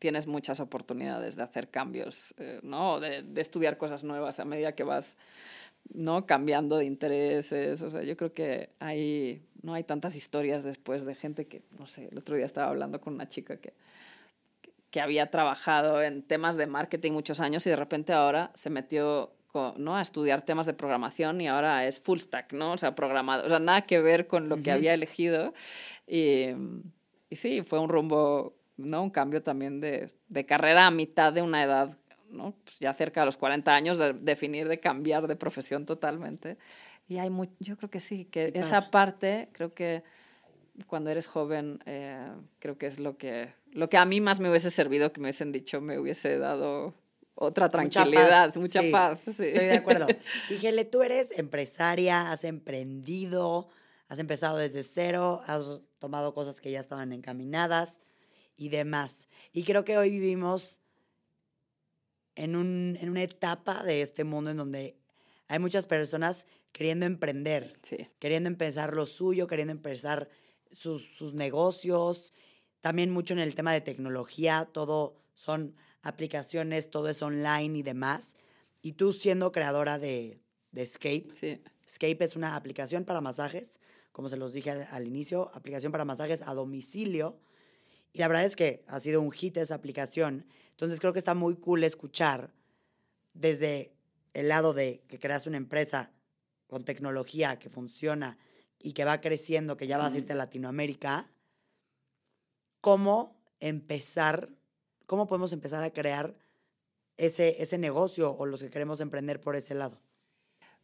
[0.00, 2.98] tienes muchas oportunidades de hacer cambios, eh, ¿no?
[2.98, 5.16] De, de estudiar cosas nuevas a medida que vas
[5.92, 6.26] ¿no?
[6.26, 11.14] Cambiando de intereses, o sea, yo creo que hay, no hay tantas historias después de
[11.14, 13.74] gente que, no sé, el otro día estaba hablando con una chica que,
[14.90, 19.32] que había trabajado en temas de marketing muchos años y de repente ahora se metió
[19.48, 19.96] con, ¿no?
[19.96, 22.72] a estudiar temas de programación y ahora es full stack, ¿no?
[22.72, 24.62] O sea, programado, o sea, nada que ver con lo uh -huh.
[24.62, 25.54] que había elegido.
[26.06, 26.48] Y,
[27.30, 29.02] y sí, fue un rumbo, ¿no?
[29.02, 31.96] Un cambio también de, de carrera a mitad de una edad
[32.30, 32.54] ¿no?
[32.64, 36.58] Pues ya cerca de los 40 años, de definir, de cambiar de profesión totalmente.
[37.08, 40.02] Y hay muy, yo creo que sí, que esa parte, creo que
[40.86, 44.50] cuando eres joven, eh, creo que es lo que, lo que a mí más me
[44.50, 46.94] hubiese servido, que me hubiesen dicho, me hubiese dado
[47.34, 48.80] otra tranquilidad, mucha paz.
[48.80, 49.44] Mucha sí, paz sí.
[49.44, 50.06] Estoy de acuerdo.
[50.48, 53.68] Dígele, tú eres empresaria, has emprendido,
[54.08, 58.00] has empezado desde cero, has tomado cosas que ya estaban encaminadas
[58.56, 59.28] y demás.
[59.52, 60.80] Y creo que hoy vivimos
[62.38, 64.96] en, un, en una etapa de este mundo en donde
[65.48, 67.76] hay muchas personas queriendo emprender,
[68.18, 70.28] queriendo empezar lo suyo, queriendo empezar
[70.70, 72.32] sus, sus negocios,
[72.80, 78.36] también mucho en el tema de tecnología, todo son aplicaciones, todo es online y demás.
[78.82, 81.60] Y tú siendo creadora de, de Escape, sí.
[81.86, 83.80] Escape es una aplicación para masajes,
[84.12, 87.40] como se los dije al, inicio, aplicación para masajes a domicilio.
[88.18, 90.44] Y la verdad es que ha sido un hit esa aplicación.
[90.70, 92.52] Entonces creo que está muy cool escuchar
[93.32, 93.92] desde
[94.34, 96.10] el lado de que creas una empresa
[96.66, 98.36] con tecnología que funciona
[98.80, 101.30] y que va creciendo, que ya vas a irte a Latinoamérica,
[102.80, 104.48] cómo empezar,
[105.06, 106.34] cómo podemos empezar a crear
[107.18, 110.00] ese, ese negocio o los que queremos emprender por ese lado.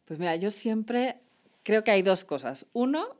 [0.05, 1.19] Pues mira, yo siempre
[1.63, 2.65] creo que hay dos cosas.
[2.71, 3.17] Uno,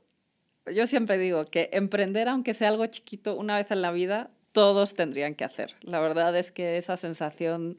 [0.74, 4.94] yo siempre digo que emprender, aunque sea algo chiquito, una vez en la vida, todos
[4.94, 5.76] tendrían que hacer.
[5.82, 7.78] La verdad es que esa sensación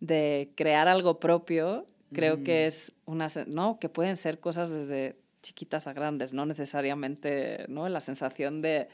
[0.00, 2.68] de crear algo propio, creo que mm.
[2.68, 3.78] es una, ¿no?
[3.78, 7.88] Que pueden ser cosas desde chiquitas a grandes, no necesariamente, ¿no?
[7.88, 8.88] La sensación de,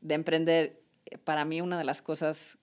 [0.00, 0.80] de emprender,
[1.24, 2.58] para mí una de las cosas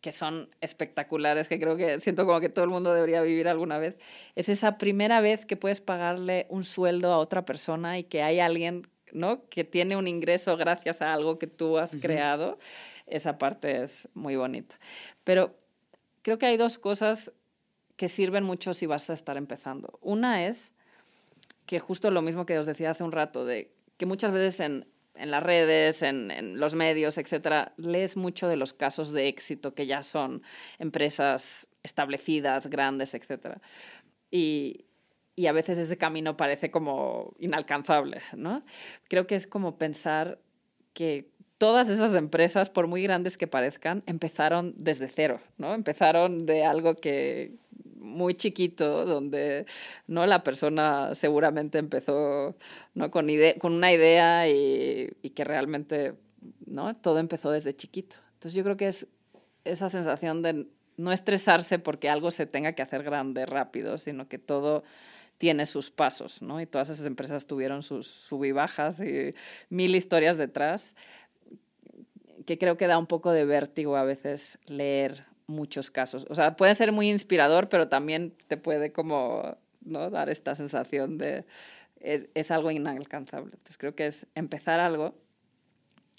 [0.00, 3.78] que son espectaculares, que creo que siento como que todo el mundo debería vivir alguna
[3.78, 3.96] vez,
[4.36, 8.38] es esa primera vez que puedes pagarle un sueldo a otra persona y que hay
[8.38, 8.86] alguien
[9.16, 9.48] ¿no?
[9.48, 12.58] que tiene un ingreso gracias a algo que tú has creado.
[13.06, 14.78] Esa parte es muy bonita.
[15.24, 15.56] Pero
[16.22, 17.32] creo que hay dos cosas
[17.96, 19.98] que sirven mucho si vas a estar empezando.
[20.02, 20.74] Una es
[21.64, 24.86] que justo lo mismo que os decía hace un rato, de que muchas veces en,
[25.14, 29.74] en las redes, en, en, los medios, etcétera, lees mucho de los casos de éxito
[29.74, 30.42] que ya son
[30.78, 33.60] empresas establecidas, grandes, etcétera.
[34.30, 34.84] Y,
[35.36, 38.64] y a veces ese camino parece como inalcanzable, ¿no?
[39.08, 40.40] Creo que es como pensar
[40.94, 45.74] que todas esas empresas, por muy grandes que parezcan, empezaron desde cero, ¿no?
[45.74, 47.54] Empezaron de algo que,
[48.06, 49.66] muy chiquito, donde
[50.06, 50.24] ¿no?
[50.26, 52.56] la persona seguramente empezó
[52.94, 53.10] ¿no?
[53.10, 56.14] con, con una idea y, que realmente
[56.64, 56.96] ¿no?
[56.96, 58.16] todo empezó desde chiquito.
[58.34, 59.06] Entonces yo creo que es
[59.64, 64.38] esa sensación de no estresarse porque algo se tenga que hacer grande rápido, sino que
[64.38, 64.82] todo
[65.38, 66.60] tiene sus pasos, ¿no?
[66.60, 69.34] Y todas esas empresas tuvieron sus subibajas y
[69.68, 70.94] mil historias detrás,
[72.46, 76.26] que creo que da un poco de vértigo a veces leer muchos casos.
[76.28, 80.10] O sea, puede ser muy inspirador, pero también te puede como ¿no?
[80.10, 81.44] dar esta sensación de
[82.00, 83.50] es, es algo inalcanzable.
[83.52, 85.14] Entonces creo que es empezar algo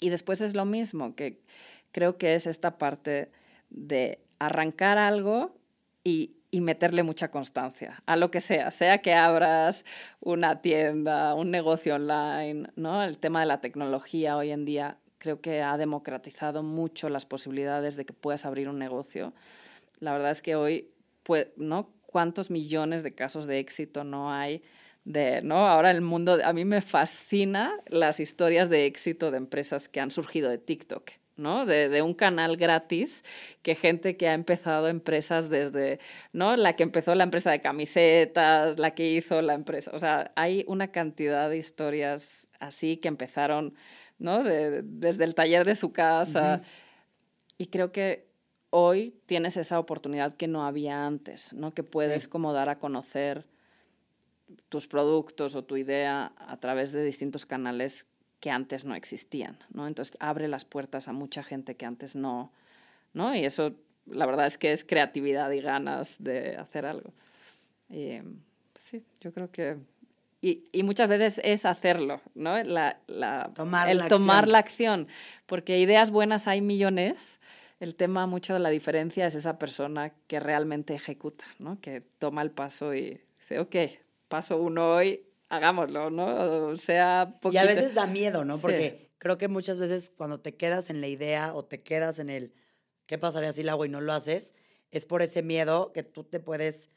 [0.00, 1.40] y después es lo mismo, que
[1.92, 3.30] creo que es esta parte
[3.70, 5.56] de arrancar algo
[6.04, 9.84] y, y, meterle mucha constancia a lo que sea, sea que abras
[10.20, 13.02] una tienda, un negocio online, ¿no?
[13.02, 17.96] El tema de la tecnología hoy en día creo que ha democratizado mucho las posibilidades
[17.96, 19.34] de que puedas abrir un negocio.
[20.00, 20.90] La verdad es que hoy,
[21.22, 21.90] pues, ¿no?
[22.06, 24.62] ¿Cuántos millones de casos de éxito no hay?
[25.04, 25.66] De, ¿no?
[25.66, 30.10] Ahora el mundo, a mí me fascina las historias de éxito de empresas que han
[30.10, 31.10] surgido de TikTok.
[31.38, 31.64] ¿No?
[31.64, 33.24] De, de, un canal gratis
[33.62, 36.00] que gente que ha empezado empresas desde,
[36.32, 36.56] ¿no?
[36.56, 40.64] La que empezó la empresa de camisetas, la que hizo la empresa, o sea, hay
[40.66, 43.74] una cantidad de historias así que empezaron
[44.18, 44.42] ¿no?
[44.42, 46.62] desde el taller de su casa.
[47.56, 48.28] Y creo que
[48.70, 51.72] hoy tienes esa oportunidad que no había antes, ¿no?
[51.72, 53.46] Que puedes como dar a conocer
[54.68, 58.06] tus productos o tu idea a través de distintos canales
[58.40, 59.86] que antes no existían, ¿no?
[59.86, 62.52] Entonces abre las puertas a mucha gente que antes no,
[63.12, 63.34] ¿no?
[63.34, 63.74] Y eso,
[64.06, 67.12] la verdad es que es creatividad y ganas de hacer algo.
[67.90, 68.18] Y,
[68.72, 69.76] pues sí, yo creo que
[70.40, 72.62] y, y, muchas veces es hacerlo, ¿no?
[72.62, 74.52] La, la, tomar el la tomar acción.
[74.52, 75.08] la acción,
[75.46, 77.40] porque ideas buenas hay millones.
[77.80, 81.80] El tema mucho de la diferencia es esa persona que realmente ejecuta, ¿no?
[81.80, 83.76] Que toma el paso y dice, ok,
[84.28, 86.68] paso uno hoy, hagámoslo, ¿no?
[86.68, 87.62] O sea, poquito.
[87.62, 88.58] Y a veces da miedo, ¿no?
[88.58, 89.10] Porque sí.
[89.18, 92.52] creo que muchas veces cuando te quedas en la idea o te quedas en el
[93.08, 94.54] ¿qué pasaría si lo hago y no lo haces?
[94.90, 96.90] Es por ese miedo que tú te puedes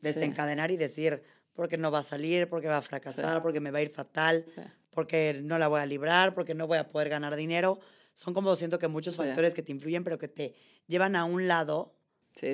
[0.00, 0.74] desencadenar sí.
[0.74, 1.22] y decir,
[1.54, 3.40] porque no va a salir, porque va a fracasar, sí.
[3.42, 4.44] porque me va a ir fatal,
[4.90, 7.80] porque no la voy a librar, porque no voy a poder ganar dinero.
[8.14, 10.54] Son como siento que muchos factores que te influyen, pero que te
[10.86, 11.96] llevan a un lado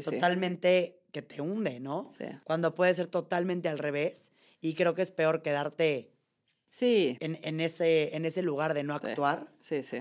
[0.04, 2.10] totalmente que te hunde, ¿no?
[2.44, 4.30] Cuando puede ser totalmente al revés.
[4.64, 6.10] Y creo que es peor quedarte
[6.70, 7.18] sí.
[7.20, 9.44] en, en, ese, en ese lugar de no actuar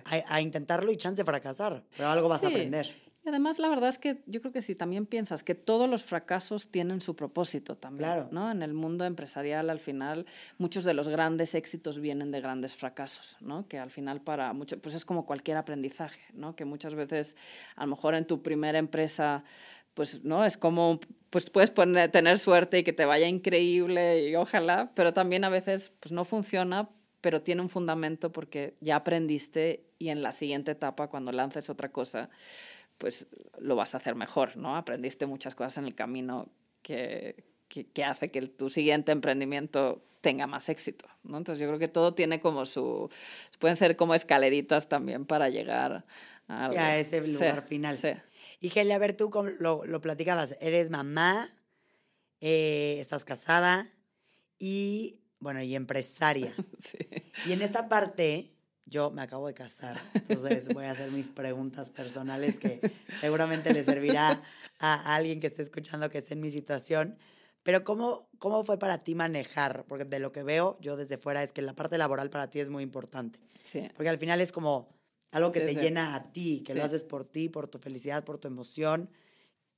[0.06, 2.88] a, a, intentarlo y chance de fracasar, pero algo vas a aprender.
[3.26, 6.04] Y además, la verdad es que yo creo que si también piensas que todos los
[6.04, 8.30] fracasos tienen su propósito también, claro.
[8.32, 8.52] ¿no?
[8.52, 10.26] En el mundo empresarial, al final,
[10.58, 13.68] muchos de los grandes éxitos vienen de grandes fracasos, ¿no?
[13.68, 16.56] Que al final para muchos, pues es como cualquier aprendizaje, ¿no?
[16.56, 17.36] Que muchas veces,
[17.76, 19.46] a lo mejor en tu primera empresa,
[19.94, 20.46] pues, ¿no?
[20.46, 21.00] Es como
[21.34, 25.50] pues puedes poner, tener suerte y que te vaya increíble y ojalá, pero también a
[25.50, 26.90] veces pues no funciona,
[27.22, 31.92] pero tiene un fundamento porque ya aprendiste y en la siguiente etapa, cuando lances otra
[31.92, 32.30] cosa,
[33.00, 33.28] pues
[33.58, 34.78] lo vas a hacer mejor, ¿no?
[34.78, 36.50] Aprendiste muchas cosas en el camino
[36.84, 41.38] que, que, hace que tu siguiente emprendimiento tenga más éxito, ¿no?
[41.38, 43.10] Entonces yo creo que todo tiene como su...
[43.58, 46.06] pueden ser como escaleritas también para llegar
[46.48, 47.98] a, ese lugar final.
[47.98, 48.10] Sí.
[48.64, 51.50] Y Geli, a ver, tú lo, lo platicabas, eres mamá,
[52.40, 53.90] eh, estás casada
[54.58, 56.56] y, bueno, y empresaria.
[56.80, 56.98] Sí.
[57.46, 58.54] Y en esta parte,
[58.86, 62.80] yo me acabo de casar, entonces voy a hacer mis preguntas personales que
[63.20, 64.42] seguramente le servirá
[64.80, 67.18] a alguien que esté escuchando que esté en mi situación.
[67.64, 69.84] Pero ¿cómo, ¿cómo fue para ti manejar?
[69.90, 72.62] Porque de lo que veo yo desde fuera es que la parte laboral para ti
[72.62, 73.42] es muy importante.
[73.64, 73.90] Sí.
[73.94, 74.88] Porque al final es como
[75.34, 78.38] algo que te llena a ti, que lo haces por ti, por tu felicidad, por
[78.38, 79.10] tu emoción,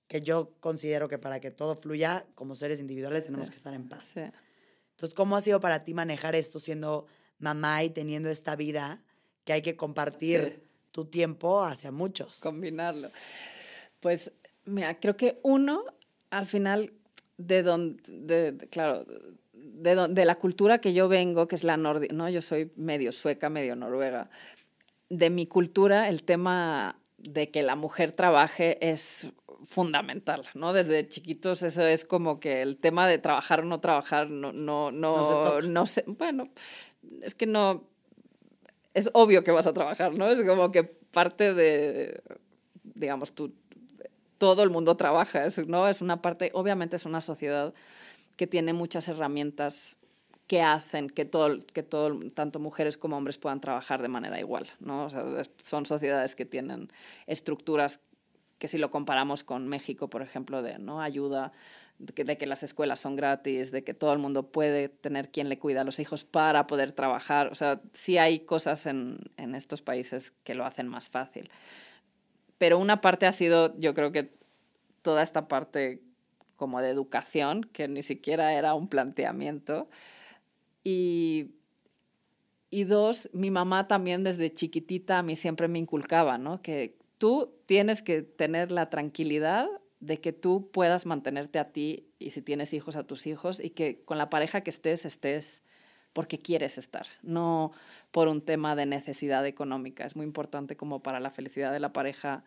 [0.08, 3.88] que yo considero que para que todo fluya como seres individuales tenemos que estar en
[3.88, 4.13] paz.
[4.15, 7.08] Entonces, ¿cómo ha sido para ti manejar esto siendo
[7.39, 9.02] mamá y teniendo esta vida
[9.46, 12.39] que hay que compartir tu tiempo hacia muchos?
[12.39, 13.12] Combinarlo.
[14.02, 14.32] Pues,
[14.65, 15.84] mira, creo que uno,
[16.30, 16.94] al final,
[17.38, 19.06] de donde, claro,
[19.54, 22.30] de, de, la cultura que yo vengo, que es la nórdica, ¿no?
[22.30, 24.30] Yo soy medio sueca, medio noruega.
[25.10, 29.28] De mi cultura, el tema de que la mujer trabaje es
[29.65, 30.74] fundamental, ¿no?
[30.74, 34.91] Desde chiquitos eso es como que el tema de trabajar o no trabajar no, no,
[34.91, 36.50] no, no, sé, bueno,
[37.22, 37.84] es que no,
[38.94, 40.30] es obvio que vas a trabajar, ¿no?
[40.30, 42.22] Es como que parte de,
[42.84, 43.54] digamos, tú,
[44.38, 45.88] todo el mundo trabaja, ¿no?
[45.88, 47.74] Es una parte, obviamente es una sociedad
[48.36, 49.98] que tiene muchas herramientas
[50.47, 54.67] que hacen que todo, que todo, tanto mujeres como hombres puedan trabajar de manera igual,
[54.79, 55.08] ¿no?
[55.62, 56.89] son sociedades que tienen
[57.25, 57.99] estructuras
[58.60, 61.01] que si lo comparamos con México, por ejemplo, de ¿no?
[61.01, 61.51] ayuda,
[61.99, 65.29] de que, de que, las escuelas son gratis, de que todo el mundo puede tener
[65.29, 67.47] quien le cuida a los hijos para poder trabajar.
[67.47, 71.49] O sea, sí hay cosas en, en estos países que lo hacen más fácil
[72.58, 74.31] pero una parte ha sido, yo creo que
[75.01, 76.01] toda esta parte
[76.55, 79.89] como de educación, que ni siquiera era un planteamiento.
[80.86, 81.56] Y,
[82.69, 86.62] y dos, mi mamá también desde chiquitita a mí siempre me inculcaba, ¿no?
[86.62, 89.67] Que tú tienes que tener la tranquilidad
[90.00, 93.71] de que tú puedas mantenerte a ti y si tienes hijos a tus hijos y
[93.71, 95.63] que con la pareja que estés estés
[96.13, 97.71] porque quieres estar, no
[98.12, 100.06] por un tema de necesidad económica.
[100.06, 102.43] Es muy importante como para la felicidad de la pareja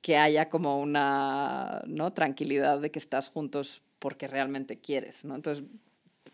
[0.00, 2.12] que haya como una ¿no?
[2.14, 5.24] tranquilidad de que estás juntos porque realmente quieres.
[5.24, 5.34] ¿no?
[5.34, 5.64] Entonces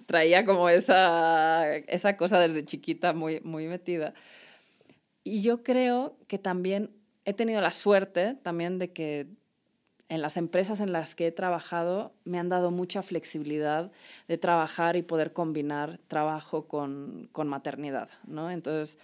[0.07, 4.15] traía como esa, esa cosa desde chiquita muy, muy metida.
[5.23, 6.91] Y yo creo que también
[7.25, 9.27] he tenido la suerte también de que
[10.09, 13.91] en las empresas en las que he trabajado me han dado mucha flexibilidad
[14.29, 18.51] de trabajar y poder combinar trabajo con, con maternidad, ¿no?
[18.51, 18.99] Entonces,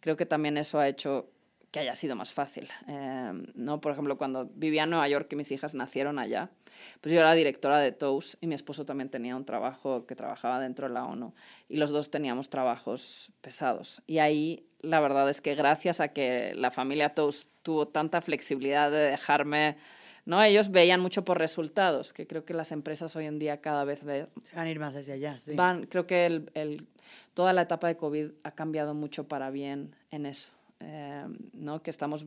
[0.00, 1.28] creo que también eso ha hecho
[1.76, 2.70] que haya sido más fácil.
[2.88, 3.82] Eh, ¿no?
[3.82, 6.48] Por ejemplo, cuando vivía en Nueva York, que mis hijas nacieron allá,
[7.02, 10.58] pues yo era directora de TOUS y mi esposo también tenía un trabajo que trabajaba
[10.58, 11.34] dentro de la ONU
[11.68, 14.00] y los dos teníamos trabajos pesados.
[14.06, 18.90] Y ahí la verdad es que gracias a que la familia TOUS tuvo tanta flexibilidad
[18.90, 19.76] de dejarme
[20.24, 20.42] ¿no?
[20.42, 24.02] Ellos veían mucho por resultados, que creo que las empresas hoy en día cada vez
[24.02, 25.54] ve, van a ir más hacia allá, sí.
[25.54, 26.88] Van, creo que el, el,
[27.34, 30.48] toda la etapa de COVID ha cambiado mucho para bien en eso,
[30.80, 31.82] eh, ¿no?
[31.82, 32.26] Que estamos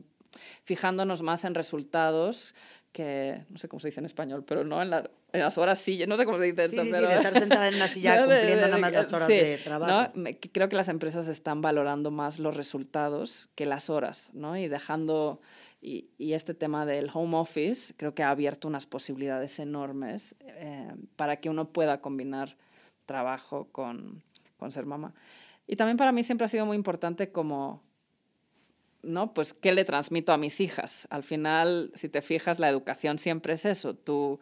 [0.64, 2.54] fijándonos más en resultados
[2.92, 5.78] que, no sé cómo se dice en español, pero no en, la, en las horas
[5.78, 8.66] silla, no sé cómo se dice sí, Sí, de estar sentada en una silla cumpliendo
[8.66, 10.12] nada más las horas de trabajo.
[10.14, 10.30] ¿no?
[10.52, 14.56] Creo que las empresas están valorando más los resultados que las horas, ¿no?
[14.56, 15.40] Y dejando
[15.80, 20.92] y, y, este tema del home office creo que ha abierto unas posibilidades enormes eh,
[21.16, 22.56] para que uno pueda combinar
[23.06, 24.22] trabajo con,
[24.58, 25.14] con ser mamá.
[25.66, 27.82] Y también para mí siempre ha sido muy importante como,
[29.02, 29.32] ¿no?
[29.34, 31.06] Pues, ¿qué le transmito a mis hijas?
[31.10, 33.94] Al final, si te fijas, la educación siempre es eso.
[33.94, 34.40] Tú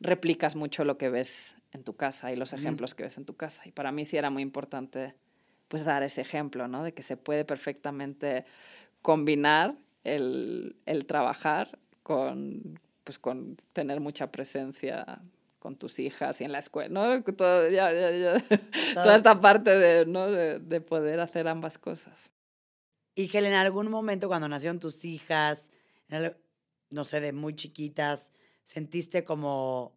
[0.00, 3.36] replicas mucho lo que ves en tu casa y los ejemplos que ves en tu
[3.36, 3.62] casa.
[3.64, 5.14] Y para mí sí era muy importante,
[5.68, 6.84] pues, dar ese ejemplo, ¿no?
[6.84, 8.44] De que se puede perfectamente
[9.02, 15.20] combinar el, el trabajar con, pues, con tener mucha presencia
[15.58, 17.22] con tus hijas y en la escuela, ¿no?
[17.24, 18.42] Todo, ya, ya, ya.
[18.94, 20.30] Toda esta parte de, ¿no?
[20.30, 22.30] de, de poder hacer ambas cosas.
[23.16, 25.70] Y Helen, en algún momento cuando nacieron tus hijas,
[26.90, 28.30] no sé, de muy chiquitas,
[28.62, 29.96] sentiste como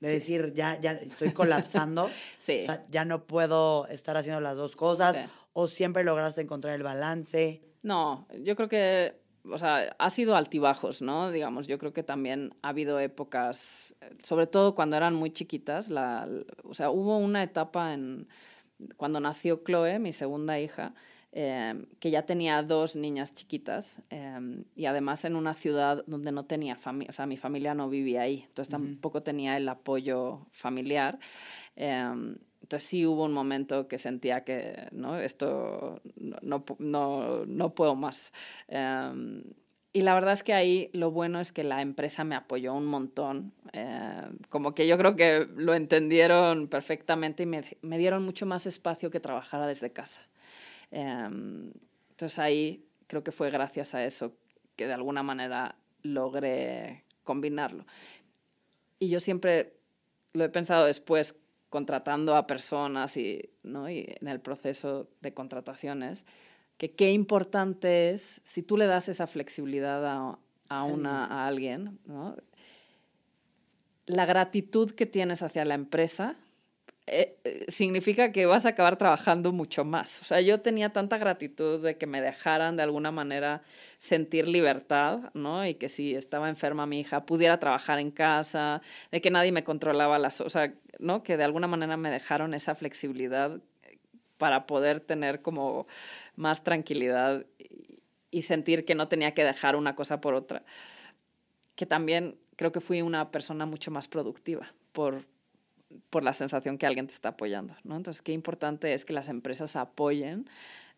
[0.00, 2.10] de decir, ya, ya estoy colapsando,
[2.40, 2.60] sí.
[2.62, 5.18] o sea, ya no puedo estar haciendo las dos cosas,
[5.52, 7.62] o siempre lograste encontrar el balance.
[7.82, 11.30] No, yo creo que o sea, ha sido altibajos, ¿no?
[11.30, 16.26] Digamos, yo creo que también ha habido épocas, sobre todo cuando eran muy chiquitas, la,
[16.62, 18.28] o sea, hubo una etapa en,
[18.96, 20.94] cuando nació Chloe, mi segunda hija,
[21.36, 26.44] em, que ya tenía dos niñas chiquitas em, y además en una ciudad donde no
[26.44, 31.18] tenía familia, o sea, mi familia no vivía ahí, entonces tampoco tenía el apoyo familiar.
[31.74, 35.18] Em, entonces sí hubo un momento que sentía que, ¿no?
[35.18, 38.32] Esto no, no, no puedo más.
[39.92, 42.86] Y la verdad es que ahí lo bueno es que la empresa me apoyó un
[42.86, 43.52] montón.
[44.50, 49.10] Como que yo creo que lo entendieron perfectamente y me, me dieron mucho más espacio
[49.10, 50.22] que trabajara desde casa.
[50.94, 51.72] Em,
[52.10, 54.36] entonces ahí creo que fue gracias a eso
[54.76, 57.84] que de alguna manera logré combinarlo.
[59.00, 59.76] Y yo siempre
[60.34, 61.34] lo he pensado después
[61.68, 63.90] contratando a personas y, ¿no?
[63.90, 66.26] y en el proceso de contrataciones,
[66.78, 70.38] que qué importante es, si tú le das esa flexibilidad a,
[70.68, 72.36] a, una, a alguien, ¿no?
[74.06, 76.36] la gratitud que tienes hacia la empresa
[77.06, 80.22] eh, eh, significa que vas a acabar trabajando mucho más.
[80.22, 83.62] O sea, yo tenía tanta gratitud de que me dejaran de alguna manera
[83.98, 85.66] sentir libertad, ¿no?
[85.66, 88.80] Y que si estaba enferma mi hija pudiera trabajar en casa,
[89.12, 91.22] de que nadie me controlaba las, o sea, ¿no?
[91.22, 93.60] Que de alguna manera me dejaron esa flexibilidad
[94.38, 95.86] para poder tener como
[96.36, 97.44] más tranquilidad
[98.30, 100.64] y sentir que no tenía que dejar una cosa por otra.
[101.76, 105.26] Que también creo que fui una persona mucho más productiva por
[106.10, 107.96] por la sensación que alguien te está apoyando, ¿no?
[107.96, 110.48] Entonces, qué importante es que las empresas apoyen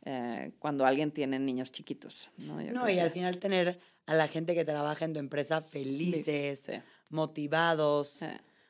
[0.05, 2.61] eh, cuando alguien tiene niños chiquitos, ¿no?
[2.63, 6.67] no, y al final tener a la gente que trabaja en tu empresa felices,
[7.11, 8.21] motivados,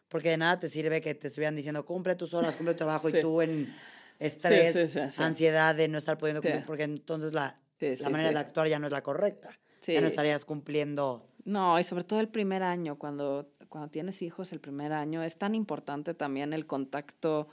[0.09, 3.09] porque de nada te sirve que te estuvieran diciendo, cumple tus horas, cumple tu trabajo,
[3.11, 3.75] y tú en
[4.19, 8.79] estrés, ansiedad de no estar pudiendo cumplir, porque entonces la, la manera de actuar ya
[8.79, 9.51] no es la correcta.
[9.87, 11.29] Ya no estarías cumpliendo.
[11.45, 15.37] No, y sobre todo el primer año, cuando cuando tienes hijos el primer año, es
[15.37, 17.49] tan importante también el contacto,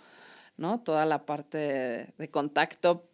[0.58, 0.82] ¿no?
[0.82, 3.10] Toda la parte de contacto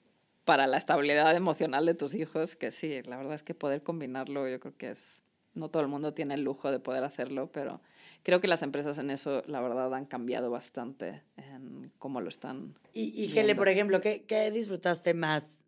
[0.46, 4.48] para la estabilidad emocional de tus hijos, que sí, la verdad es que poder combinarlo,
[4.48, 5.22] yo creo que es,
[5.54, 7.82] no todo el mundo tiene el lujo de poder hacerlo, pero
[8.24, 12.76] creo que las empresas en eso, la verdad, han cambiado bastante en cómo lo están.
[12.94, 15.66] Y, y Gele, por ejemplo, ¿qué, ¿qué disfrutaste más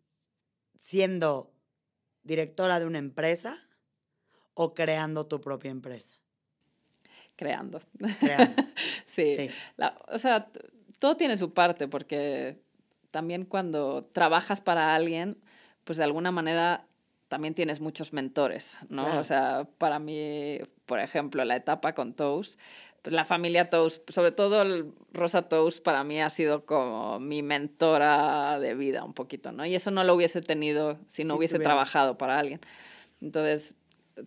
[0.76, 1.52] siendo
[2.24, 3.56] directora de una empresa
[4.54, 6.21] o creando tu propia empresa?
[7.42, 7.80] Creando.
[9.04, 9.50] sí.
[10.08, 10.46] o sea,
[10.98, 12.60] todo tiene su parte porque
[13.10, 15.36] también cuando trabajas para alguien,
[15.84, 16.86] pues de alguna manera
[17.26, 19.18] también tienes muchos mentores, ¿no?
[19.18, 22.60] O sea, para mí, por ejemplo, la etapa con Toast,
[23.02, 27.42] pues la familia Toast, sobre todo el Rosa Toast, para mí ha sido como mi
[27.42, 29.66] mentora de vida un poquito, ¿no?
[29.66, 32.60] Y eso no lo hubiese tenido si no hubiese trabajado para alguien.
[33.20, 33.74] Entonces,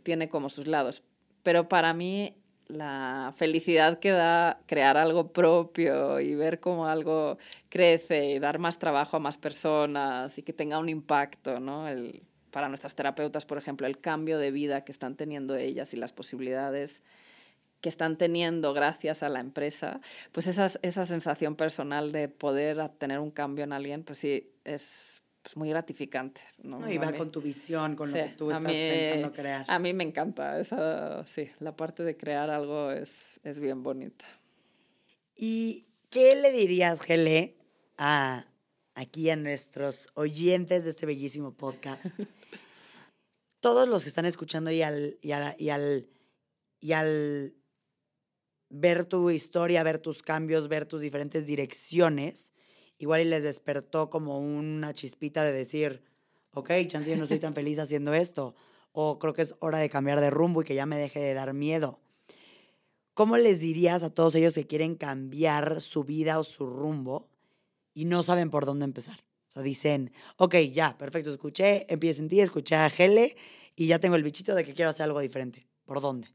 [0.04, 1.04] tiene como sus lados.
[1.44, 2.36] Pero para mí
[2.68, 7.38] la felicidad que da crear algo propio y ver cómo algo
[7.70, 11.88] crece y dar más trabajo a más personas y que tenga un impacto, ¿no?
[11.88, 15.98] El, para nuestras terapeutas, por ejemplo, el cambio de vida que están teniendo ellas y
[15.98, 17.04] las posibilidades
[17.82, 20.00] que están teniendo gracias a la empresa,
[20.32, 25.22] pues esa, esa sensación personal de poder tener un cambio en alguien, pues sí, es
[25.46, 26.42] pues, muy gratificante.
[26.64, 26.90] ¿no?
[26.90, 29.64] y va con tu visión, con lo que tú estás pensando crear.
[29.68, 34.26] A mí me encanta, esa, sí, la parte de crear algo es, es bien bonita.
[35.36, 37.56] ¿Y qué le dirías, Gele,
[38.00, 38.48] a
[38.96, 42.06] aquí a nuestros oyentes de este bellísimo podcast?
[43.60, 46.08] Todos los que están escuchando y al, y al, y al,
[46.80, 47.56] y al
[48.70, 52.52] ver tu historia, ver tus cambios, ver tus diferentes direcciones,
[52.98, 56.04] igual y les despertó como una chispita de decir,
[56.52, 58.56] ok, chance yo no estoy tan feliz haciendo esto,
[58.92, 61.34] o creo que es hora de cambiar de rumbo y que ya me deje de
[61.34, 62.00] dar miedo.
[63.14, 67.30] ¿Cómo les dirías a todos ellos que quieren cambiar su vida o su rumbo
[67.94, 69.24] y no saben por dónde empezar?
[69.50, 73.38] O sea, dicen, ok, ya, perfecto, escuché, empiezo en ti, escuché a Gele
[73.76, 75.66] y ya tengo el bichito de que quiero hacer algo diferente.
[75.86, 76.28] ¿Por dónde?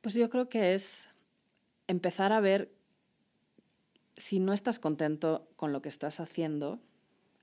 [0.00, 1.08] Pues yo creo que es
[1.86, 2.72] empezar a ver
[4.16, 6.80] si no estás contento con lo que estás haciendo,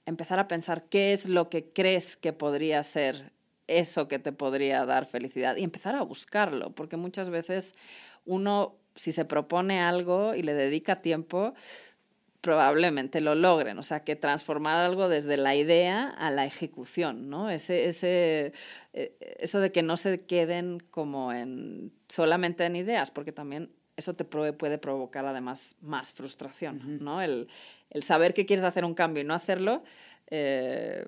[0.05, 3.31] empezar a pensar qué es lo que crees que podría ser
[3.67, 7.75] eso que te podría dar felicidad y empezar a buscarlo, porque muchas veces
[8.25, 11.53] uno, si se propone algo y le dedica tiempo,
[12.41, 13.77] probablemente lo logren.
[13.79, 17.49] O sea, que transformar algo desde la idea a la ejecución, ¿no?
[17.49, 18.53] Ese, ese,
[18.93, 24.15] eh, eso de que no se queden como en solamente en ideas, porque también eso
[24.15, 27.21] te puede provocar además más frustración, ¿no?
[27.21, 27.47] El,
[28.01, 29.83] saber que quieres hacer un cambio y no hacerlo,
[30.27, 31.05] eh,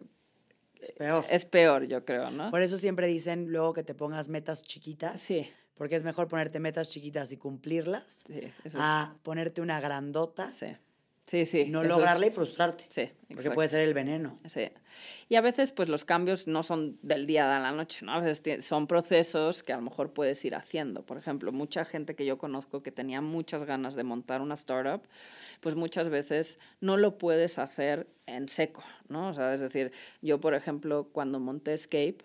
[0.79, 1.25] Es peor.
[1.29, 2.51] Es peor, yo creo, ¿no?
[2.51, 5.19] Por eso siempre dicen luego que te pongas metas chiquitas.
[5.19, 5.49] Sí.
[5.75, 10.51] Porque es mejor ponerte metas chiquitas y cumplirlas Sí, eso es- a ponerte una grandota,
[10.51, 10.67] sí.
[11.27, 11.65] Sí, sí.
[11.69, 12.85] no es- lograrla y frustrarte.
[12.89, 14.37] Sí, Porque puede ser el veneno.
[14.45, 14.69] Sí.
[15.29, 18.11] Y a veces, pues los cambios no son del día a la noche, ¿no?
[18.13, 21.05] A veces son procesos que a lo mejor puedes ir haciendo.
[21.05, 25.03] Por ejemplo, mucha gente que yo conozco que tenía muchas ganas de montar una startup,
[25.61, 29.29] pues muchas veces no lo puedes hacer en seco, ¿no?
[29.29, 29.91] O sea, es decir,
[30.21, 32.17] yo, por ejemplo, cuando monté Escape,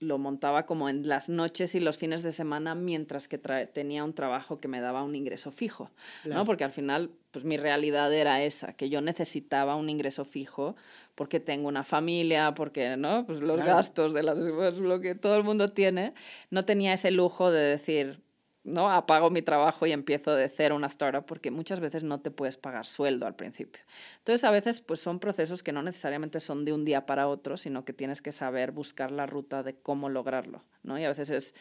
[0.00, 4.12] lo montaba como en las noches y los fines de semana mientras que tenía un
[4.12, 5.90] trabajo que me daba un ingreso fijo,
[6.22, 6.40] Claro.
[6.40, 6.44] ¿no?
[6.44, 10.76] Porque al final, pues mi realidad era esa, que yo necesitaba un ingreso fijo
[11.14, 13.24] porque tengo una familia, porque, ¿no?
[13.24, 13.76] Pues los Claro.
[13.76, 16.12] gastos de las, pues, lo que todo el mundo tiene,
[16.50, 18.20] no tenía ese lujo de decir,
[18.64, 18.90] ¿no?
[18.90, 22.56] Apago mi trabajo y empiezo de cero una startup porque muchas veces no te puedes
[22.56, 23.82] pagar sueldo al principio.
[24.18, 27.56] Entonces, a veces pues son procesos que no necesariamente son de un día para otro,
[27.56, 30.98] sino que tienes que saber buscar la ruta de cómo lograrlo, ¿no?
[30.98, 31.54] Y a veces es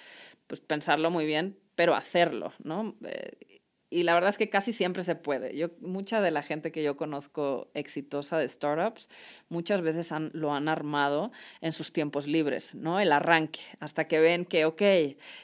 [0.47, 2.95] pues pensarlo muy bien, pero hacerlo, ¿no?
[3.03, 3.61] Eh,
[3.93, 5.55] y la verdad es que casi siempre se puede.
[5.55, 9.07] Yo, mucha de la gente que yo conozco exitosa de startups,
[9.49, 11.31] muchas veces han, lo han armado
[11.61, 12.99] en sus tiempos libres, ¿no?
[12.99, 14.81] El arranque, hasta que ven que, ok,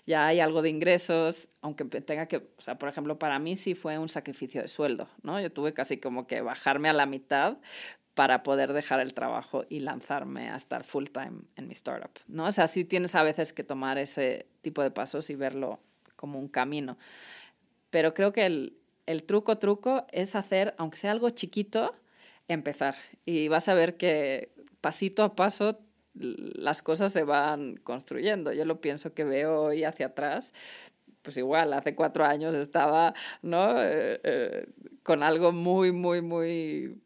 [0.07, 3.75] ya hay algo de ingresos, aunque tenga que, o sea, por ejemplo, para mí sí
[3.75, 5.39] fue un sacrificio de sueldo, ¿no?
[5.39, 7.57] Yo tuve casi como que bajarme a la mitad
[8.15, 12.45] para poder dejar el trabajo y lanzarme a estar full time en mi startup, ¿no?
[12.45, 15.79] O sea, sí tienes a veces que tomar ese tipo de pasos y verlo
[16.15, 16.97] como un camino.
[17.89, 21.95] Pero creo que el, el truco, truco es hacer, aunque sea algo chiquito,
[22.47, 22.95] empezar.
[23.25, 25.79] Y vas a ver que pasito a paso
[26.13, 28.51] las cosas se van construyendo.
[28.51, 30.53] Yo lo pienso que veo hoy hacia atrás.
[31.21, 33.81] Pues igual, hace cuatro años estaba, ¿no?
[33.81, 34.67] Eh, eh,
[35.03, 37.01] con algo muy, muy, muy,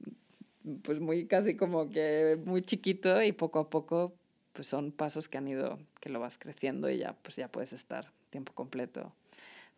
[0.84, 4.14] pues muy casi como que muy chiquito y poco a poco,
[4.54, 7.74] pues son pasos que han ido, que lo vas creciendo y ya, pues ya puedes
[7.74, 9.14] estar tiempo completo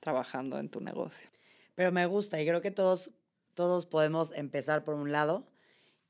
[0.06, 1.28] trabajando en tu negocio.
[1.74, 3.10] Pero me gusta y creo que todos,
[3.56, 5.47] todos podemos empezar por un lado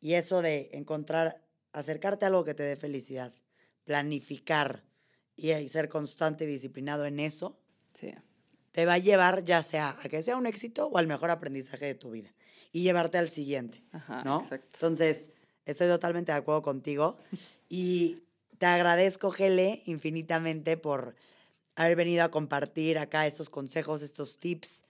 [0.02, 1.42] y eso de encontrar,
[1.72, 3.34] acercarte a algo que te dé felicidad,
[3.86, 4.84] planificar
[5.38, 7.58] y, y ser constante y disciplinado en eso,
[7.98, 8.14] Sí,
[8.74, 11.86] te va a llevar ya sea a que sea un éxito o al mejor aprendizaje
[11.86, 12.34] de tu vida
[12.74, 14.42] y llevarte al siguiente, Ajá, ¿no?
[14.42, 14.68] exacto.
[14.74, 15.32] Entonces,
[15.64, 17.18] estoy totalmente de acuerdo contigo
[17.70, 18.24] y
[18.58, 21.16] te agradezco, Gele, infinitamente por
[21.76, 24.86] haber venido a compartir acá estos consejos, estos tips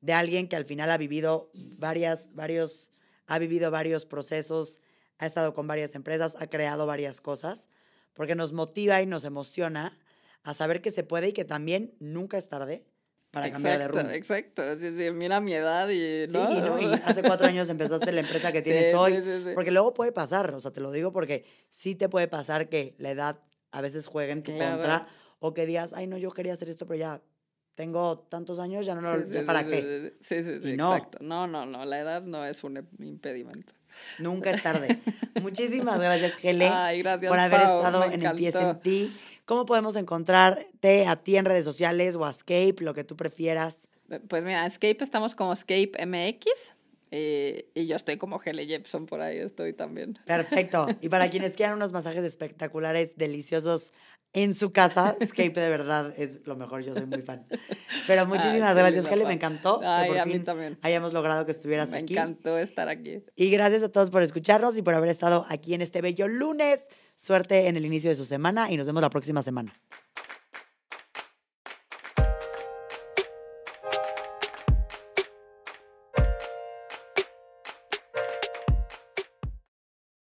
[0.00, 2.92] de alguien que al final ha vivido varias, varios,
[3.26, 4.80] ha vivido varios procesos,
[5.18, 7.68] ha estado con varias empresas, ha creado varias cosas,
[8.12, 9.92] porque nos motiva y nos emociona
[10.42, 12.84] a saber que se puede y que también nunca es tarde
[13.30, 14.14] para cambiar de exacto, rumbo.
[14.14, 14.76] exacto.
[14.76, 16.50] Sí, sí, mira mi edad y, Sí, ¿no?
[16.52, 16.80] y, ¿no?
[16.96, 19.14] y hace cuatro años empezaste la empresa que tienes Sí, hoy.
[19.14, 19.50] sí, sí, sí.
[19.54, 22.94] Porque luego puede pasar, o sea, te lo digo porque sí te puede pasar que
[22.98, 23.40] la edad
[23.72, 24.74] a veces juegue en tu Claro.
[24.74, 25.08] contra
[25.46, 27.20] o que digas, ay, no, yo quería hacer esto, pero ya
[27.74, 30.16] tengo tantos años, ya no lo, Sí, para sí, qué.
[30.18, 30.94] Sí, sí, sí, no.
[30.96, 31.18] exacto.
[31.20, 33.74] No, no, no, la edad no es un impedimento.
[34.18, 34.98] Nunca es tarde.
[35.42, 38.80] Muchísimas gracias, Gele, Ay, gracias, por haber Pau, estado en Empieza en.
[38.80, 39.14] Ti.
[39.44, 43.90] ¿Cómo podemos encontrarte a ti en redes sociales o a Escape, lo que tú prefieras?
[44.28, 46.72] Pues mira, Escape estamos como Escape MX
[47.16, 50.18] eh, y yo estoy como Hele Jepson por ahí, estoy también.
[50.26, 50.88] Perfecto.
[51.00, 53.92] Y para quienes quieran unos masajes espectaculares, deliciosos
[54.34, 56.82] en su casa, Escape de verdad es lo mejor.
[56.82, 57.46] Yo soy muy fan.
[58.06, 59.06] Pero muchísimas Ay, gracias.
[59.06, 59.26] Pau.
[59.26, 60.78] Me encantó Ay, que por a mí fin también.
[60.82, 62.14] hayamos logrado que estuvieras Me aquí.
[62.14, 63.24] encantó estar aquí.
[63.36, 66.84] Y gracias a todos por escucharnos y por haber estado aquí en este bello lunes.
[67.16, 69.72] Suerte en el inicio de su semana y nos vemos la próxima semana.